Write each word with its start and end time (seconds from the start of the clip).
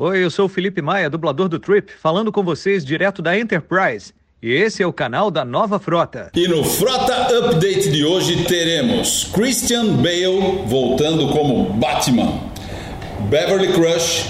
Oi, 0.00 0.22
eu 0.22 0.30
sou 0.30 0.46
o 0.46 0.48
Felipe 0.48 0.80
Maia, 0.80 1.10
dublador 1.10 1.48
do 1.48 1.58
Trip, 1.58 1.90
falando 2.00 2.30
com 2.30 2.40
vocês 2.44 2.84
direto 2.84 3.20
da 3.20 3.36
Enterprise. 3.36 4.14
E 4.40 4.48
esse 4.48 4.80
é 4.80 4.86
o 4.86 4.92
canal 4.92 5.28
da 5.28 5.44
Nova 5.44 5.80
Frota. 5.80 6.30
E 6.36 6.46
no 6.46 6.62
Frota 6.62 7.36
Update 7.36 7.90
de 7.90 8.04
hoje 8.04 8.44
teremos 8.44 9.28
Christian 9.34 9.96
Bale 9.96 10.62
voltando 10.66 11.26
como 11.30 11.72
Batman, 11.72 12.40
Beverly 13.28 13.72
Crush 13.72 14.26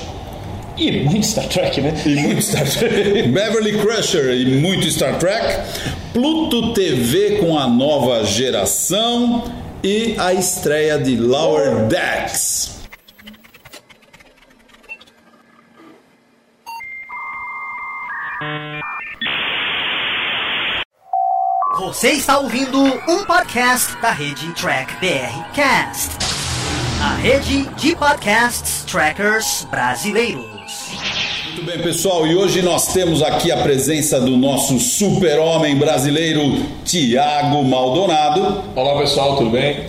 e 0.78 1.04
muito 1.04 1.26
Star 1.26 1.46
Trek, 1.46 1.82
né? 1.82 1.92
E 2.06 2.14
muito 2.14 2.40
Star 2.40 2.66
Trek. 2.66 3.28
Beverly 3.28 3.78
Crusher 3.78 4.32
e 4.36 4.46
muito 4.46 4.90
Star 4.90 5.18
Trek. 5.18 5.68
Pluto 6.14 6.72
TV 6.72 7.40
com 7.40 7.58
a 7.58 7.68
nova 7.68 8.24
geração 8.24 9.44
e 9.84 10.14
a 10.16 10.32
estreia 10.32 10.98
de 10.98 11.14
Lower 11.14 11.88
Decks. 11.88 12.77
Você 21.78 22.10
está 22.10 22.38
ouvindo 22.38 22.80
um 22.80 23.24
podcast 23.24 23.96
da 24.00 24.10
rede 24.10 24.52
Track 24.54 24.94
BR 24.96 25.52
Cast, 25.54 26.10
a 27.02 27.14
rede 27.14 27.64
de 27.76 27.94
podcasts 27.94 28.84
trackers 28.84 29.66
brasileiros. 29.70 30.90
Muito 31.46 31.64
bem, 31.64 31.82
pessoal, 31.82 32.26
e 32.26 32.36
hoje 32.36 32.62
nós 32.62 32.92
temos 32.92 33.22
aqui 33.22 33.50
a 33.50 33.62
presença 33.62 34.20
do 34.20 34.36
nosso 34.36 34.78
super-homem 34.78 35.76
brasileiro, 35.76 36.66
Tiago 36.84 37.64
Maldonado. 37.64 38.64
Olá, 38.76 38.98
pessoal, 39.00 39.36
tudo 39.36 39.50
bem? 39.50 39.86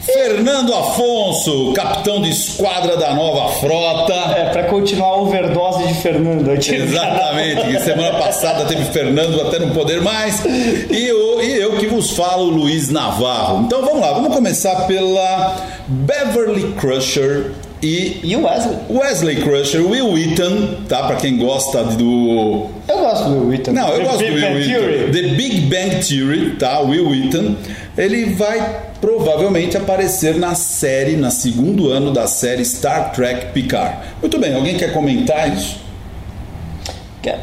Fernando 0.00 0.74
Afonso, 0.74 1.72
capitão 1.72 2.22
de 2.22 2.30
esquadra 2.30 2.96
da 2.96 3.14
nova 3.14 3.52
frota. 3.54 4.14
É, 4.36 4.50
para 4.50 4.64
continuar 4.64 5.08
a 5.08 5.16
overdose 5.22 5.86
de 5.86 5.94
Fernando 5.94 6.50
aqui. 6.50 6.74
Exatamente, 6.74 7.80
semana 7.82 8.18
passada 8.18 8.64
teve 8.64 8.84
Fernando 8.86 9.40
até 9.42 9.58
não 9.58 9.70
poder 9.70 10.00
mais. 10.00 10.42
E 10.44 11.06
eu, 11.06 11.42
e 11.42 11.60
eu 11.60 11.76
que 11.76 11.86
vos 11.86 12.10
falo, 12.10 12.44
Luiz 12.44 12.90
Navarro. 12.90 13.64
Então 13.66 13.82
vamos 13.82 14.00
lá, 14.00 14.12
vamos 14.12 14.34
começar 14.34 14.86
pela 14.86 15.56
Beverly 15.86 16.72
Crusher 16.72 17.52
e, 17.82 18.20
e 18.22 18.36
o 18.36 18.44
Wesley. 18.44 18.76
Wesley 18.90 19.36
Crusher, 19.36 19.86
Will 19.86 20.12
Wheaton, 20.12 20.84
tá? 20.88 21.04
Pra 21.06 21.16
quem 21.16 21.38
gosta 21.38 21.82
do. 21.84 22.66
Eu 22.86 22.98
gosto 22.98 23.24
do 23.24 23.34
Will 23.36 23.48
Wheaton. 23.48 23.72
Não, 23.72 23.88
eu 23.88 23.98
The 23.98 24.04
gosto 24.04 24.18
Big 24.18 24.30
do 24.30 24.34
Will 24.34 24.42
Bang 24.42 24.54
Wheaton. 24.58 24.80
Theory. 24.80 25.12
The 25.12 25.28
Big 25.34 25.60
Bang 25.62 26.04
Theory, 26.06 26.50
tá? 26.56 26.80
Will 26.80 27.08
Wheaton. 27.08 27.56
Ele 27.96 28.34
vai 28.34 28.82
provavelmente 29.00 29.76
aparecer 29.76 30.36
na 30.36 30.54
série, 30.54 31.16
na 31.16 31.30
segundo 31.30 31.90
ano 31.90 32.12
da 32.12 32.26
série 32.26 32.64
Star 32.64 33.12
Trek 33.12 33.46
Picard. 33.52 33.96
Muito 34.20 34.38
bem, 34.38 34.54
alguém 34.54 34.76
quer 34.76 34.92
comentar 34.92 35.52
isso? 35.52 35.80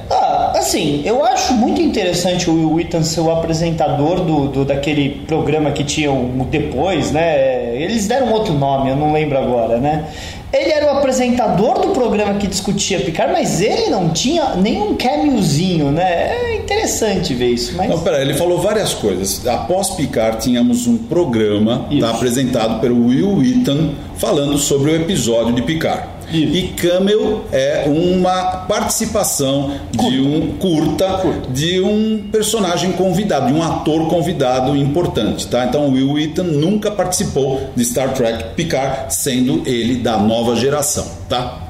Ah, 0.09 0.53
assim, 0.55 1.03
eu 1.05 1.23
acho 1.23 1.53
muito 1.53 1.79
interessante 1.79 2.49
o 2.49 2.53
Will 2.55 2.73
Wheaton 2.73 3.03
ser 3.03 3.19
o 3.19 3.29
apresentador 3.29 4.21
do, 4.21 4.47
do 4.47 4.65
daquele 4.65 5.23
programa 5.27 5.71
que 5.71 5.83
tinha 5.83 6.11
o 6.11 6.47
depois, 6.49 7.11
né? 7.11 7.75
Eles 7.75 8.07
deram 8.07 8.31
outro 8.33 8.53
nome, 8.53 8.89
eu 8.89 8.95
não 8.95 9.13
lembro 9.13 9.37
agora, 9.37 9.77
né? 9.77 10.05
Ele 10.51 10.71
era 10.71 10.85
o 10.85 10.97
apresentador 10.97 11.79
do 11.81 11.89
programa 11.89 12.35
que 12.35 12.47
discutia 12.47 13.01
Picard, 13.01 13.33
mas 13.33 13.61
ele 13.61 13.89
não 13.89 14.09
tinha 14.09 14.55
nenhum 14.55 14.95
cameozinho, 14.95 15.91
né? 15.91 16.31
É 16.31 16.55
interessante 16.55 17.33
ver 17.33 17.49
isso, 17.49 17.75
mas... 17.75 17.89
Não, 17.89 17.99
peraí, 17.99 18.21
ele 18.21 18.33
falou 18.33 18.61
várias 18.61 18.93
coisas. 18.93 19.45
Após 19.45 19.89
Picard, 19.91 20.41
tínhamos 20.41 20.87
um 20.87 20.97
programa 20.97 21.87
tá, 21.99 22.11
apresentado 22.11 22.79
pelo 22.79 23.07
Will 23.07 23.37
Wheaton 23.37 23.93
falando 24.15 24.57
sobre 24.57 24.91
o 24.91 24.95
episódio 24.95 25.53
de 25.53 25.61
Picard. 25.61 26.16
Isso. 26.31 26.55
E 26.55 26.67
Camel 26.69 27.45
é 27.51 27.85
uma 27.87 28.65
participação 28.67 29.71
de 29.91 30.19
um 30.19 30.57
curta, 30.57 31.21
de 31.49 31.79
um 31.79 32.27
personagem 32.31 32.91
convidado, 32.91 33.47
de 33.47 33.53
um 33.53 33.63
ator 33.63 34.07
convidado 34.07 34.75
importante, 34.75 35.47
tá? 35.47 35.65
Então 35.65 35.87
o 35.87 35.91
Will 35.93 36.11
Wheaton 36.13 36.43
nunca 36.43 36.91
participou 36.91 37.69
de 37.75 37.85
Star 37.85 38.13
Trek 38.13 38.55
Picard, 38.55 39.13
sendo 39.13 39.63
ele 39.65 39.95
da 39.95 40.17
nova 40.17 40.55
geração, 40.55 41.07
tá? 41.29 41.63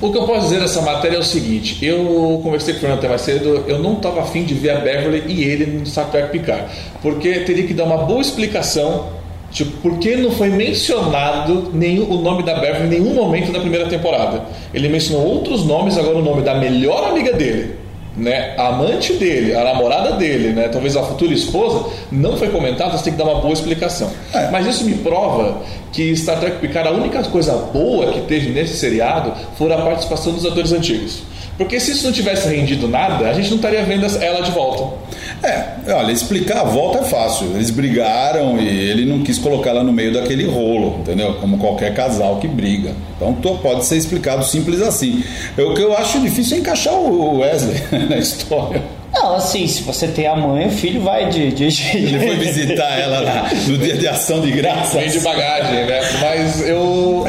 O 0.00 0.12
que 0.12 0.18
eu 0.18 0.26
posso 0.26 0.48
dizer 0.48 0.60
dessa 0.60 0.82
matéria 0.82 1.16
é 1.16 1.20
o 1.20 1.24
seguinte: 1.24 1.84
eu 1.84 2.40
conversei 2.42 2.74
com 2.74 2.78
o 2.78 2.80
Fernando 2.80 2.98
até 2.98 3.08
mais 3.08 3.22
cedo, 3.22 3.64
eu 3.66 3.78
não 3.78 3.94
estava 3.94 4.20
afim 4.20 4.44
de 4.44 4.52
ver 4.52 4.70
a 4.70 4.80
Beverly 4.80 5.24
e 5.26 5.44
ele 5.44 5.66
no 5.66 5.86
Star 5.86 6.10
Trek 6.10 6.30
Picard, 6.30 6.64
porque 7.00 7.40
teria 7.40 7.66
que 7.66 7.72
dar 7.72 7.84
uma 7.84 7.98
boa 7.98 8.20
explicação 8.20 9.15
Tipo, 9.50 9.70
por 9.78 9.98
que 9.98 10.16
não 10.16 10.30
foi 10.30 10.48
mencionado 10.50 11.70
nenhum, 11.72 12.10
o 12.10 12.20
nome 12.20 12.42
da 12.42 12.54
Beverly 12.54 12.86
em 12.86 13.00
nenhum 13.00 13.14
momento 13.14 13.52
da 13.52 13.60
primeira 13.60 13.86
temporada? 13.86 14.42
Ele 14.74 14.88
mencionou 14.88 15.26
outros 15.26 15.64
nomes, 15.64 15.96
agora 15.96 16.18
o 16.18 16.22
nome 16.22 16.42
da 16.42 16.54
melhor 16.54 17.08
amiga 17.08 17.32
dele, 17.32 17.76
né, 18.16 18.54
a 18.56 18.68
amante 18.68 19.12
dele, 19.14 19.54
a 19.54 19.62
namorada 19.62 20.12
dele, 20.12 20.48
né, 20.48 20.68
talvez 20.68 20.96
a 20.96 21.02
futura 21.02 21.32
esposa, 21.32 21.90
não 22.10 22.36
foi 22.36 22.48
comentado, 22.48 22.96
você 22.96 23.04
tem 23.04 23.12
que 23.12 23.18
dar 23.18 23.24
uma 23.24 23.40
boa 23.40 23.52
explicação. 23.52 24.10
É. 24.32 24.50
Mas 24.50 24.66
isso 24.66 24.84
me 24.84 24.94
prova 24.94 25.62
que 25.92 26.14
Star 26.16 26.40
Trek 26.40 26.58
Picard, 26.58 26.88
a 26.88 26.92
única 26.92 27.22
coisa 27.24 27.52
boa 27.72 28.12
que 28.12 28.20
teve 28.22 28.50
nesse 28.50 28.76
seriado 28.76 29.32
foi 29.56 29.72
a 29.72 29.78
participação 29.78 30.32
dos 30.32 30.44
atores 30.44 30.72
antigos. 30.72 31.22
Porque 31.56 31.80
se 31.80 31.92
isso 31.92 32.04
não 32.04 32.12
tivesse 32.12 32.48
rendido 32.48 32.86
nada, 32.86 33.28
a 33.28 33.32
gente 33.32 33.48
não 33.48 33.56
estaria 33.56 33.82
vendo 33.82 34.04
ela 34.22 34.42
de 34.42 34.50
volta. 34.50 35.05
É, 35.42 35.92
olha, 35.92 36.12
explicar 36.12 36.60
a 36.60 36.64
volta 36.64 36.98
é 36.98 37.04
fácil. 37.04 37.48
Eles 37.54 37.70
brigaram 37.70 38.58
e 38.58 38.66
ele 38.66 39.04
não 39.04 39.22
quis 39.22 39.38
colocar 39.38 39.70
ela 39.70 39.84
no 39.84 39.92
meio 39.92 40.12
daquele 40.12 40.46
rolo, 40.46 41.00
entendeu? 41.00 41.34
Como 41.34 41.58
qualquer 41.58 41.94
casal 41.94 42.38
que 42.38 42.48
briga. 42.48 42.94
Então 43.16 43.34
pode 43.34 43.84
ser 43.84 43.96
explicado 43.96 44.44
simples 44.44 44.80
assim. 44.80 45.22
O 45.58 45.74
que 45.74 45.82
eu 45.82 45.96
acho 45.96 46.20
difícil 46.20 46.56
é 46.56 46.60
encaixar 46.60 46.94
o 46.94 47.38
Wesley 47.38 47.80
na 48.08 48.18
história. 48.18 48.82
Não, 49.18 49.34
assim, 49.34 49.66
se 49.66 49.82
você 49.82 50.06
tem 50.08 50.26
a 50.26 50.36
mãe, 50.36 50.66
o 50.66 50.70
filho 50.70 51.00
vai 51.00 51.28
de... 51.28 51.50
de, 51.50 51.68
de 51.68 51.86
Ele 51.96 52.18
foi 52.18 52.36
visitar 52.36 52.98
ela 52.98 53.20
na- 53.22 53.42
no 53.66 53.78
dia 53.78 53.96
de 53.96 54.06
ação 54.06 54.40
de 54.40 54.50
graças. 54.50 54.92
Vem 54.92 55.08
de 55.10 55.20
bagagem, 55.20 55.86
né? 55.86 56.00
Mas 56.20 56.68
eu. 56.68 57.24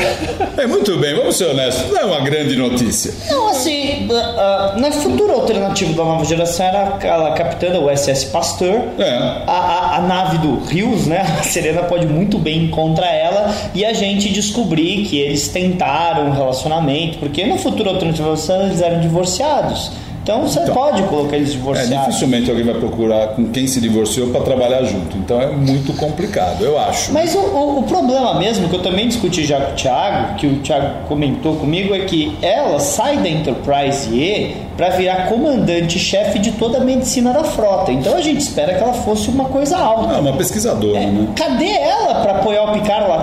É 0.58 0.68
muito 0.68 0.98
bem, 0.98 1.16
vamos 1.16 1.38
ser 1.38 1.46
honestos, 1.46 1.90
não 1.92 2.00
é 2.00 2.06
uma 2.06 2.20
grande 2.22 2.56
notícia. 2.56 3.14
Não, 3.30 3.50
assim, 3.50 4.08
ah, 4.12 4.74
ah, 4.76 4.80
na 4.80 4.92
futura 4.92 5.34
alternativa 5.34 5.94
da 5.94 6.04
nova 6.04 6.26
geração 6.26 6.66
era 6.66 6.84
aquela 6.88 7.32
capitã 7.34 7.70
da 7.72 7.80
USS 7.80 8.26
Pasteur. 8.26 8.82
É. 9.00 9.10
A, 9.48 9.52
a- 9.52 9.96
a 9.98 10.02
nave 10.02 10.38
do 10.40 10.60
Rios, 10.66 11.06
né? 11.08 11.22
A 11.40 11.44
Serena 11.44 11.84
pode 11.84 12.06
muito 12.08 12.38
bem 12.38 12.66
ir 12.66 12.70
contra 12.70 13.06
ela 13.08 13.54
e 13.74 13.86
a 13.86 13.94
gente 13.94 14.30
descobrir 14.30 15.06
que 15.06 15.18
eles 15.20 15.48
tentaram 15.48 16.28
um 16.28 16.32
relacionamento, 16.32 17.18
porque 17.20 17.46
na 17.46 17.58
futura 17.58 17.90
alternativa 17.92 18.30
da 18.30 18.36
geração 18.36 18.64
eles 18.68 18.82
eram 18.82 19.00
divorciados. 19.00 19.92
Então 20.28 20.42
você 20.42 20.60
pode 20.72 21.02
colocar 21.04 21.38
eles 21.38 21.52
É, 21.52 21.52
divorciados. 21.54 22.06
dificilmente 22.08 22.50
alguém 22.50 22.66
vai 22.66 22.76
procurar 22.76 23.28
com 23.28 23.46
quem 23.48 23.66
se 23.66 23.80
divorciou 23.80 24.28
para 24.28 24.42
trabalhar 24.42 24.84
junto. 24.84 25.16
Então 25.18 25.40
é 25.42 25.48
muito 25.48 25.94
complicado, 25.94 26.66
eu 26.66 26.78
acho. 26.78 27.14
Mas 27.14 27.34
o, 27.34 27.40
o- 27.40 27.80
o 27.80 27.84
problema 27.84 28.34
mesmo, 28.34 28.68
que 28.68 28.76
eu 28.76 28.82
também 28.82 29.08
discuti 29.08 29.46
já 29.46 29.58
com 29.62 29.72
o 29.72 29.76
Thiago, 29.76 30.36
que 30.36 30.46
o 30.46 30.60
Thiago 30.60 31.06
comentou 31.08 31.56
comigo, 31.56 31.96
é 31.96 32.00
que 32.00 32.38
ela 32.42 32.78
sai 32.82 33.16
da 33.20 33.30
Enterprise 33.30 34.14
E 34.14 34.58
para 34.76 34.90
virar 34.90 35.28
comandante-chefe 35.30 36.40
de 36.40 36.52
toda 36.52 36.78
a 36.80 36.82
medicina 36.82 37.32
da 37.32 37.44
frota. 37.46 37.92
Então 37.94 38.16
a 38.16 38.22
gente 38.22 38.42
espera 38.42 38.74
que 38.76 38.84
ela 38.84 38.94
fosse 38.94 39.30
uma 39.30 39.46
coisa 39.46 39.78
alta. 39.78 40.16
Ah, 40.16 40.20
uma 40.20 40.34
pesquisadora, 40.34 41.00
né? 41.00 41.28
Cadê 41.38 41.70
ela 41.72 42.16
para 42.16 42.34
apoiar 42.34 42.66
o 42.66 42.74
Picard 42.74 43.08
lá 43.10 43.22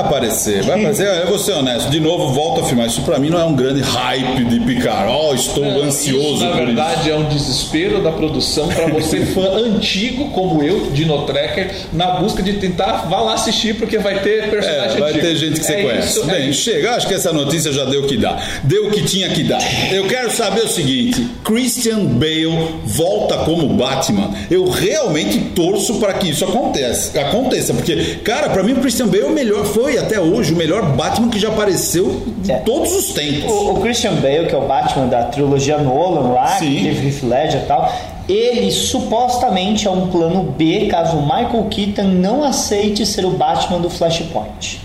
vai 0.00 0.06
aparecer, 0.08 0.62
vai 0.62 0.78
aparecer. 0.80 1.06
Eu 1.06 1.26
vou 1.28 1.38
ser 1.38 1.52
honesto, 1.52 1.90
de 1.90 2.00
novo, 2.00 2.32
volto 2.32 2.60
a 2.60 2.64
afirmar. 2.64 2.86
Isso 2.86 3.02
pra 3.02 3.18
mim 3.18 3.30
não 3.30 3.40
é 3.40 3.44
um 3.44 3.54
grande 3.54 3.80
hype 3.80 4.44
de 4.44 4.60
Picard. 4.60 5.12
Oh, 5.12 5.34
estou 5.34 5.64
ansioso 5.82 6.34
Isso, 6.36 6.44
na 6.44 6.52
verdade, 6.52 7.10
é 7.10 7.14
um 7.14 7.24
desespero 7.28 8.02
da 8.02 8.12
produção 8.12 8.68
para 8.68 8.86
você, 8.88 9.20
fã 9.34 9.42
antigo 9.56 10.30
como 10.30 10.62
eu, 10.62 10.90
Dino 10.92 11.22
Tracker, 11.26 11.70
na 11.92 12.12
busca 12.12 12.42
de 12.42 12.54
tentar, 12.54 13.06
vá 13.08 13.20
lá 13.20 13.34
assistir, 13.34 13.74
porque 13.76 13.98
vai 13.98 14.20
ter 14.20 14.48
personagem 14.50 14.96
É, 14.96 15.00
vai 15.00 15.10
antigo. 15.10 15.26
ter 15.26 15.36
gente 15.36 15.60
que 15.60 15.66
você 15.66 15.72
É 15.74 15.82
conhece. 15.82 16.08
isso, 16.18 16.30
é 16.30 16.34
Bem, 16.34 16.50
isso. 16.50 16.62
chega, 16.62 16.94
acho 16.96 17.06
que 17.08 17.14
essa 17.14 17.32
notícia 17.32 17.72
já 17.72 17.84
deu 17.84 18.02
o 18.02 18.06
que 18.06 18.16
dá. 18.16 18.38
Deu 18.64 18.86
o 18.88 18.90
que 18.90 19.02
tinha 19.02 19.28
que 19.30 19.42
dar. 19.44 19.60
Eu 19.92 20.06
quero 20.06 20.30
saber 20.30 20.62
o 20.62 20.68
seguinte: 20.68 21.26
Christian 21.44 22.04
Bale 22.04 22.40
volta 22.84 23.38
como 23.38 23.68
Batman. 23.68 24.30
Eu 24.50 24.68
realmente 24.68 25.38
torço 25.54 25.94
para 25.98 26.14
que 26.14 26.30
isso 26.30 26.44
aconteça, 26.44 27.18
aconteça, 27.20 27.74
porque, 27.74 27.96
cara, 28.24 28.48
pra 28.50 28.62
mim 28.62 28.72
o 28.72 28.76
Christian 28.76 29.06
Bale 29.06 29.22
é 29.22 29.26
o 29.26 29.30
melhor, 29.30 29.64
foi 29.64 29.89
até 29.98 30.20
hoje 30.20 30.52
o 30.52 30.56
melhor 30.56 30.82
Batman 30.96 31.28
que 31.28 31.38
já 31.38 31.48
apareceu 31.48 32.22
em 32.46 32.50
É. 32.50 32.56
todos 32.56 32.92
os 32.94 33.12
tempos. 33.12 33.50
O, 33.50 33.72
o 33.72 33.80
Christian 33.80 34.14
Bale, 34.14 34.46
que 34.46 34.54
é 34.54 34.58
o 34.58 34.66
Batman 34.66 35.06
da 35.06 35.24
trilogia 35.24 35.78
Nolan 35.78 36.32
lá, 36.32 36.46
Sim. 36.58 36.76
que 36.76 36.82
teve 36.84 37.06
Heath 37.08 37.22
Ledger 37.22 37.62
e 37.62 37.66
tal, 37.66 37.92
ele 38.28 38.70
supostamente 38.70 39.86
é 39.86 39.90
um 39.90 40.08
plano 40.08 40.42
B 40.56 40.86
caso 40.86 41.16
o 41.16 41.22
Michael 41.22 41.66
Keaton 41.70 42.04
não 42.08 42.44
aceite 42.44 43.04
ser 43.04 43.24
o 43.24 43.30
Batman 43.30 43.80
do 43.80 43.90
Flashpoint. 43.90 44.80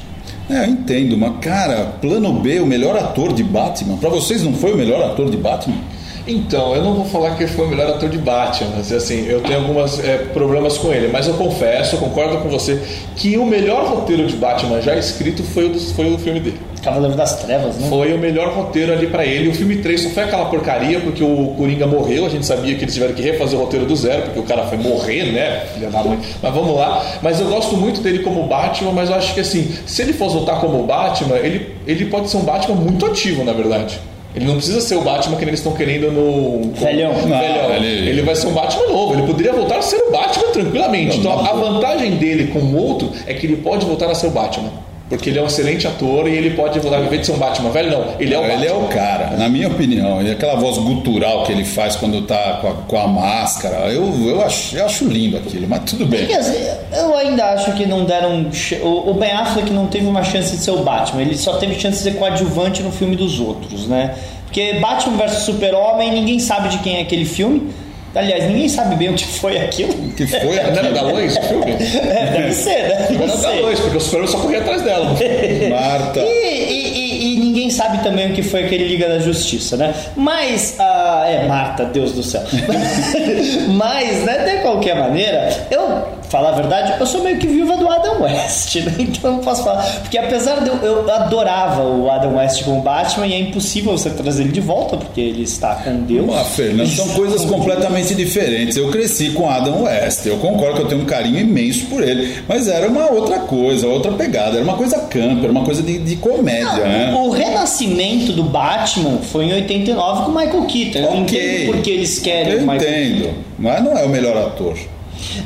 É, 0.50 0.60
eu 0.66 0.66
entendo, 0.70 1.18
mas 1.18 1.34
cara, 1.42 1.94
plano 2.02 2.32
B, 2.34 2.60
o 2.60 2.66
melhor 2.68 2.96
ator 2.96 3.34
de 3.34 3.44
Batman. 3.44 3.98
Pra 3.98 4.10
vocês 4.10 4.44
não 4.44 4.54
foi 4.54 4.74
o 4.74 4.78
melhor 4.78 5.02
ator 5.04 5.30
de 5.30 5.38
Batman? 5.38 5.78
Então, 6.28 6.74
eu 6.76 6.84
não 6.84 6.96
vou 6.96 7.06
falar 7.06 7.36
que 7.36 7.44
ele 7.44 7.52
foi 7.52 7.66
o 7.66 7.70
melhor 7.70 7.88
ator 7.88 8.10
de 8.10 8.18
Batman, 8.18 8.72
mas 8.78 8.92
assim, 8.92 9.28
eu 9.28 9.42
tenho 9.42 9.60
alguns 9.60 10.00
problemas 10.34 10.76
com 10.78 10.92
ele, 10.92 11.08
mas 11.08 11.28
eu 11.28 11.36
confesso, 11.36 11.96
eu 11.96 12.00
concordo 12.00 12.38
com 12.40 12.50
você, 12.50 12.80
que 13.16 13.38
o 13.38 13.46
melhor 13.46 13.86
roteiro 13.86 14.26
de 14.26 14.36
Batman 14.36 14.82
já 14.82 14.96
escrito 14.96 15.44
foi 15.44 15.66
o, 15.66 15.70
do- 15.70 15.80
foi 15.80 16.12
o 16.12 16.18
filme 16.18 16.40
dele. 16.40 16.60
Cavaleiro 16.84 17.16
das 17.16 17.42
Trevas, 17.42 17.78
né? 17.78 17.88
Foi 17.90 18.14
o 18.14 18.18
melhor 18.18 18.54
roteiro 18.54 18.92
ali 18.94 19.08
pra 19.08 19.26
ele. 19.26 19.50
O 19.50 19.54
filme 19.56 19.78
3 19.78 20.02
só 20.02 20.10
foi 20.10 20.24
aquela 20.24 20.46
porcaria 20.46 21.00
porque 21.00 21.24
o 21.24 21.56
Coringa 21.58 21.88
morreu. 21.88 22.28
A 22.28 22.30
gente 22.30 22.46
sabia 22.46 22.76
que 22.76 22.84
eles 22.84 22.94
tiveram 22.94 23.14
que 23.16 23.24
refazer 23.24 23.58
o 23.58 23.64
roteiro 23.64 23.88
do 23.88 23.96
zero, 23.96 24.22
porque 24.24 24.40
o 24.40 24.44
cara 24.44 24.66
foi 24.68 24.78
morrer, 24.78 25.32
né? 25.32 25.64
Filha 25.74 25.90
da 25.90 26.04
mãe. 26.04 26.20
Mas 26.44 26.54
vamos 26.54 26.76
lá. 26.76 27.04
Mas 27.24 27.40
eu 27.40 27.48
gosto 27.48 27.76
muito 27.76 28.02
dele 28.02 28.20
como 28.20 28.44
Batman, 28.44 28.92
mas 28.92 29.10
eu 29.10 29.16
acho 29.16 29.34
que 29.34 29.40
assim, 29.40 29.68
se 29.88 30.04
ele 30.04 30.14
fosse 30.14 30.36
voltar 30.36 30.60
como 30.60 30.84
Batman, 30.84 31.38
ele, 31.38 31.74
ele 31.88 32.06
pode 32.06 32.30
ser 32.30 32.38
um 32.38 32.42
Batman 32.44 32.76
muito 32.76 33.04
ativo, 33.08 33.44
na 33.44 33.54
verdade. 33.54 34.00
Ele 34.36 34.46
não 34.46 34.56
precisa 34.56 34.82
ser 34.82 34.96
o 34.96 35.02
Batman 35.02 35.38
que 35.38 35.46
eles 35.46 35.60
estão 35.60 35.72
querendo 35.74 36.12
no. 36.12 36.74
Velhão. 36.74 37.14
No 37.14 37.20
velhão. 37.28 37.74
ele- 37.76 38.10
Ele... 38.10 38.22
vai 38.22 38.36
ser 38.36 38.48
um 38.48 38.54
Batman 38.54 38.88
novo. 38.88 39.14
Ele 39.14 39.24
poderia 39.26 39.54
voltar 39.54 39.78
a 39.78 39.82
ser 39.82 39.96
o 39.98 40.12
Batman 40.12 40.52
tranquilamente. 40.52 41.18
Então 41.20 41.32
a 41.40 41.54
vantagem 41.54 42.12
dele 42.18 42.48
com 42.52 42.60
o 42.60 42.76
outro 42.78 43.12
é 43.26 43.34
que 43.34 43.46
ele 43.46 43.58
pode 43.58 43.86
voltar 43.86 44.10
a 44.12 44.16
ser 44.16 44.28
o 44.28 44.32
Batman. 44.32 44.72
Porque 45.08 45.30
ele 45.30 45.38
é 45.38 45.42
um 45.42 45.46
excelente 45.46 45.86
ator 45.86 46.28
e 46.28 46.34
ele 46.36 46.52
pode 46.52 46.80
voltar, 46.80 46.98
ao 46.98 47.06
invés 47.06 47.22
de 47.22 47.28
ser 47.28 47.34
um 47.34 47.38
Batman 47.38 47.70
velho, 47.70 47.92
não. 47.92 48.16
Ele 48.20 48.34
é 48.34 48.40
o 48.40 48.42
Batman. 48.42 48.56
Ele 48.56 48.68
é 48.68 48.74
o 48.74 48.88
cara, 48.88 49.38
na 49.38 49.48
minha 49.48 49.68
opinião. 49.68 50.22
E 50.24 50.32
aquela 50.32 50.56
voz 50.56 50.80
gutural 50.80 51.44
que 51.44 51.52
ele 51.52 51.64
faz 51.64 51.96
quando 51.96 52.24
tá 52.24 52.60
com 52.60 52.68
a, 52.68 52.74
com 52.74 52.98
a 52.98 53.08
máscara, 53.08 53.92
eu, 53.92 54.28
eu, 54.28 54.42
acho, 54.42 54.76
eu 54.76 54.84
acho 54.84 55.06
lindo 55.06 55.38
aquilo, 55.38 55.68
mas 55.68 55.84
tudo 55.84 56.08
bem. 56.08 56.26
Dizer, 56.26 56.80
eu 56.92 57.16
ainda 57.16 57.54
acho 57.54 57.74
que 57.74 57.86
não 57.86 58.04
deram. 58.04 58.50
o 58.84 59.14
Ben 59.14 59.32
Affleck 59.32 59.72
não 59.72 59.86
teve 59.86 60.08
uma 60.08 60.24
chance 60.24 60.56
de 60.56 60.64
ser 60.64 60.72
o 60.72 60.84
Batman, 60.84 61.22
ele 61.22 61.38
só 61.38 61.58
teve 61.58 61.80
chance 61.80 61.98
de 61.98 62.04
ser 62.04 62.18
coadjuvante 62.18 62.82
no 62.82 62.92
filme 62.92 63.16
dos 63.16 63.40
outros, 63.40 63.88
né? 63.88 64.16
Porque 64.46 64.74
Batman 64.80 65.18
vs 65.18 65.40
Super-Homem, 65.44 66.12
ninguém 66.12 66.40
sabe 66.40 66.70
de 66.70 66.80
quem 66.80 66.98
é 66.98 67.02
aquele 67.02 67.26
filme. 67.26 67.72
Aliás, 68.16 68.46
ninguém 68.46 68.70
sabe 68.70 68.96
bem 68.96 69.10
o 69.10 69.14
que 69.14 69.26
foi 69.26 69.58
aquilo. 69.60 69.94
Que 70.16 70.26
foi 70.26 70.40
Não 70.42 70.52
era 70.54 70.92
da 70.92 71.02
Lois 71.02 71.36
o 71.38 71.42
filme? 71.42 71.72
É, 71.72 72.32
deve 72.32 72.54
ser, 72.54 72.84
né? 72.90 73.08
Não 73.12 73.24
era 73.24 73.38
da. 73.38 73.50
Lois, 73.52 73.80
porque 73.80 73.98
o 73.98 74.02
Superman 74.02 74.28
só 74.32 74.38
corria 74.40 74.60
atrás 74.60 74.82
dela. 74.84 75.06
Marta. 75.70 76.20
E, 76.22 76.24
e- 76.24 76.96
e- 76.96 77.34
e 77.36 77.40
ninguém 77.40 77.70
sabe 77.70 78.02
também 78.04 78.32
o 78.32 78.34
que 78.34 78.42
foi 78.42 78.64
aquele 78.66 78.86
Liga 78.88 79.08
da 79.10 79.20
Justiça, 79.20 79.76
né? 79.78 79.94
Mas, 80.16 80.76
ah, 80.80 81.26
é, 81.28 81.46
Marta, 81.48 81.86
Deus 81.86 82.14
do 82.14 82.24
céu. 82.24 82.42
Mas, 83.70 84.24
né, 84.24 84.38
de 84.56 84.62
qualquer 84.62 84.96
maneira, 84.96 85.50
eu, 85.72 86.04
falar 86.36 86.50
a 86.50 86.52
verdade, 86.54 86.94
eu 87.00 87.06
sou 87.06 87.24
meio 87.24 87.38
que 87.38 87.48
viúva 87.48 87.78
do 87.78 87.90
Adam 87.90 88.22
West, 88.24 88.76
né? 88.84 88.94
Então 89.00 89.32
eu 89.32 89.38
não 89.38 89.40
posso 89.44 89.64
falar. 89.64 89.84
Porque 90.02 90.18
apesar 90.18 90.60
de 90.62 90.68
eu, 90.70 90.76
eu 90.76 91.10
adorava 91.14 91.82
o 91.84 92.12
Adam 92.12 92.36
West 92.36 92.64
como 92.64 92.82
Batman, 92.82 93.26
e 93.28 93.34
é 93.34 93.40
impossível 93.40 93.98
você 93.98 94.10
trazer 94.10 94.44
ele 94.44 94.52
de 94.52 94.60
volta, 94.60 94.98
porque 94.98 95.22
ele 95.22 95.44
está 95.44 95.76
com 95.76 96.02
Deus. 96.02 96.30
Ah, 96.36 96.44
Fernando, 96.44 96.88
são 96.90 97.08
coisas 97.10 97.46
completamente 97.46 98.14
diferentes. 98.14 98.76
Eu 98.76 98.92
cresci 98.92 99.30
com 99.30 99.50
Adam 99.50 99.84
West, 99.84 100.26
eu 100.26 100.38
concordo 100.38 100.76
que 100.76 100.82
eu 100.84 100.88
tenho 100.90 101.02
um 101.04 101.06
carinho 101.06 101.40
imenso 101.40 101.86
por 101.86 102.04
ele, 102.04 102.36
mas 102.48 102.68
era 102.68 102.90
uma 102.90 103.10
outra 103.12 103.40
coisa, 103.40 103.88
outra 103.88 104.12
pegada, 104.12 104.56
era 104.56 104.64
uma 104.64 104.76
coisa 104.76 105.00
camp, 105.00 105.42
era 105.42 105.52
uma 105.52 105.64
coisa 105.64 105.82
de, 105.82 106.00
de 106.00 106.16
comédia, 106.18 106.84
né? 106.86 107.14
O 107.16 107.30
renascimento 107.30 108.34
do 108.34 108.44
Batman 108.44 109.20
foi 109.20 109.46
em 109.46 109.54
89 109.54 110.24
com 110.26 110.32
o 110.32 110.36
Michael 110.36 110.66
Keaton. 110.66 111.00
Eu 111.00 111.06
Ok. 111.22 111.22
entendo 111.22 111.72
porque 111.72 111.90
eles 111.92 112.20
querem 112.20 112.54
Eu 112.54 112.60
o 112.60 112.62
Michael 112.62 112.82
entendo, 112.82 113.34
mas 113.58 113.82
não 113.84 113.98
é 113.98 114.04
o 114.04 114.10
melhor 114.10 114.36
ator. 114.38 114.76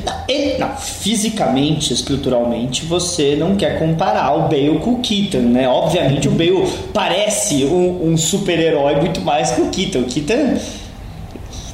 Não, 0.04 0.12
ele- 0.28 0.58
não, 0.58 0.76
fisicamente, 0.76 1.92
estruturalmente, 1.92 2.84
você 2.84 3.36
não 3.36 3.56
quer 3.56 3.78
comparar 3.78 4.34
o 4.36 4.42
Bale 4.48 4.78
com 4.82 4.92
o 4.94 5.00
Keaton, 5.00 5.38
né? 5.48 5.68
Obviamente 5.68 6.28
o 6.28 6.32
Bale 6.32 6.64
parece 6.92 7.64
um, 7.64 8.10
um 8.12 8.16
super-herói 8.16 8.96
muito 8.96 9.20
mais 9.20 9.50
que 9.52 9.60
o 9.62 9.68
Keaton. 9.70 10.00
O 10.00 10.04
Keaton, 10.04 10.58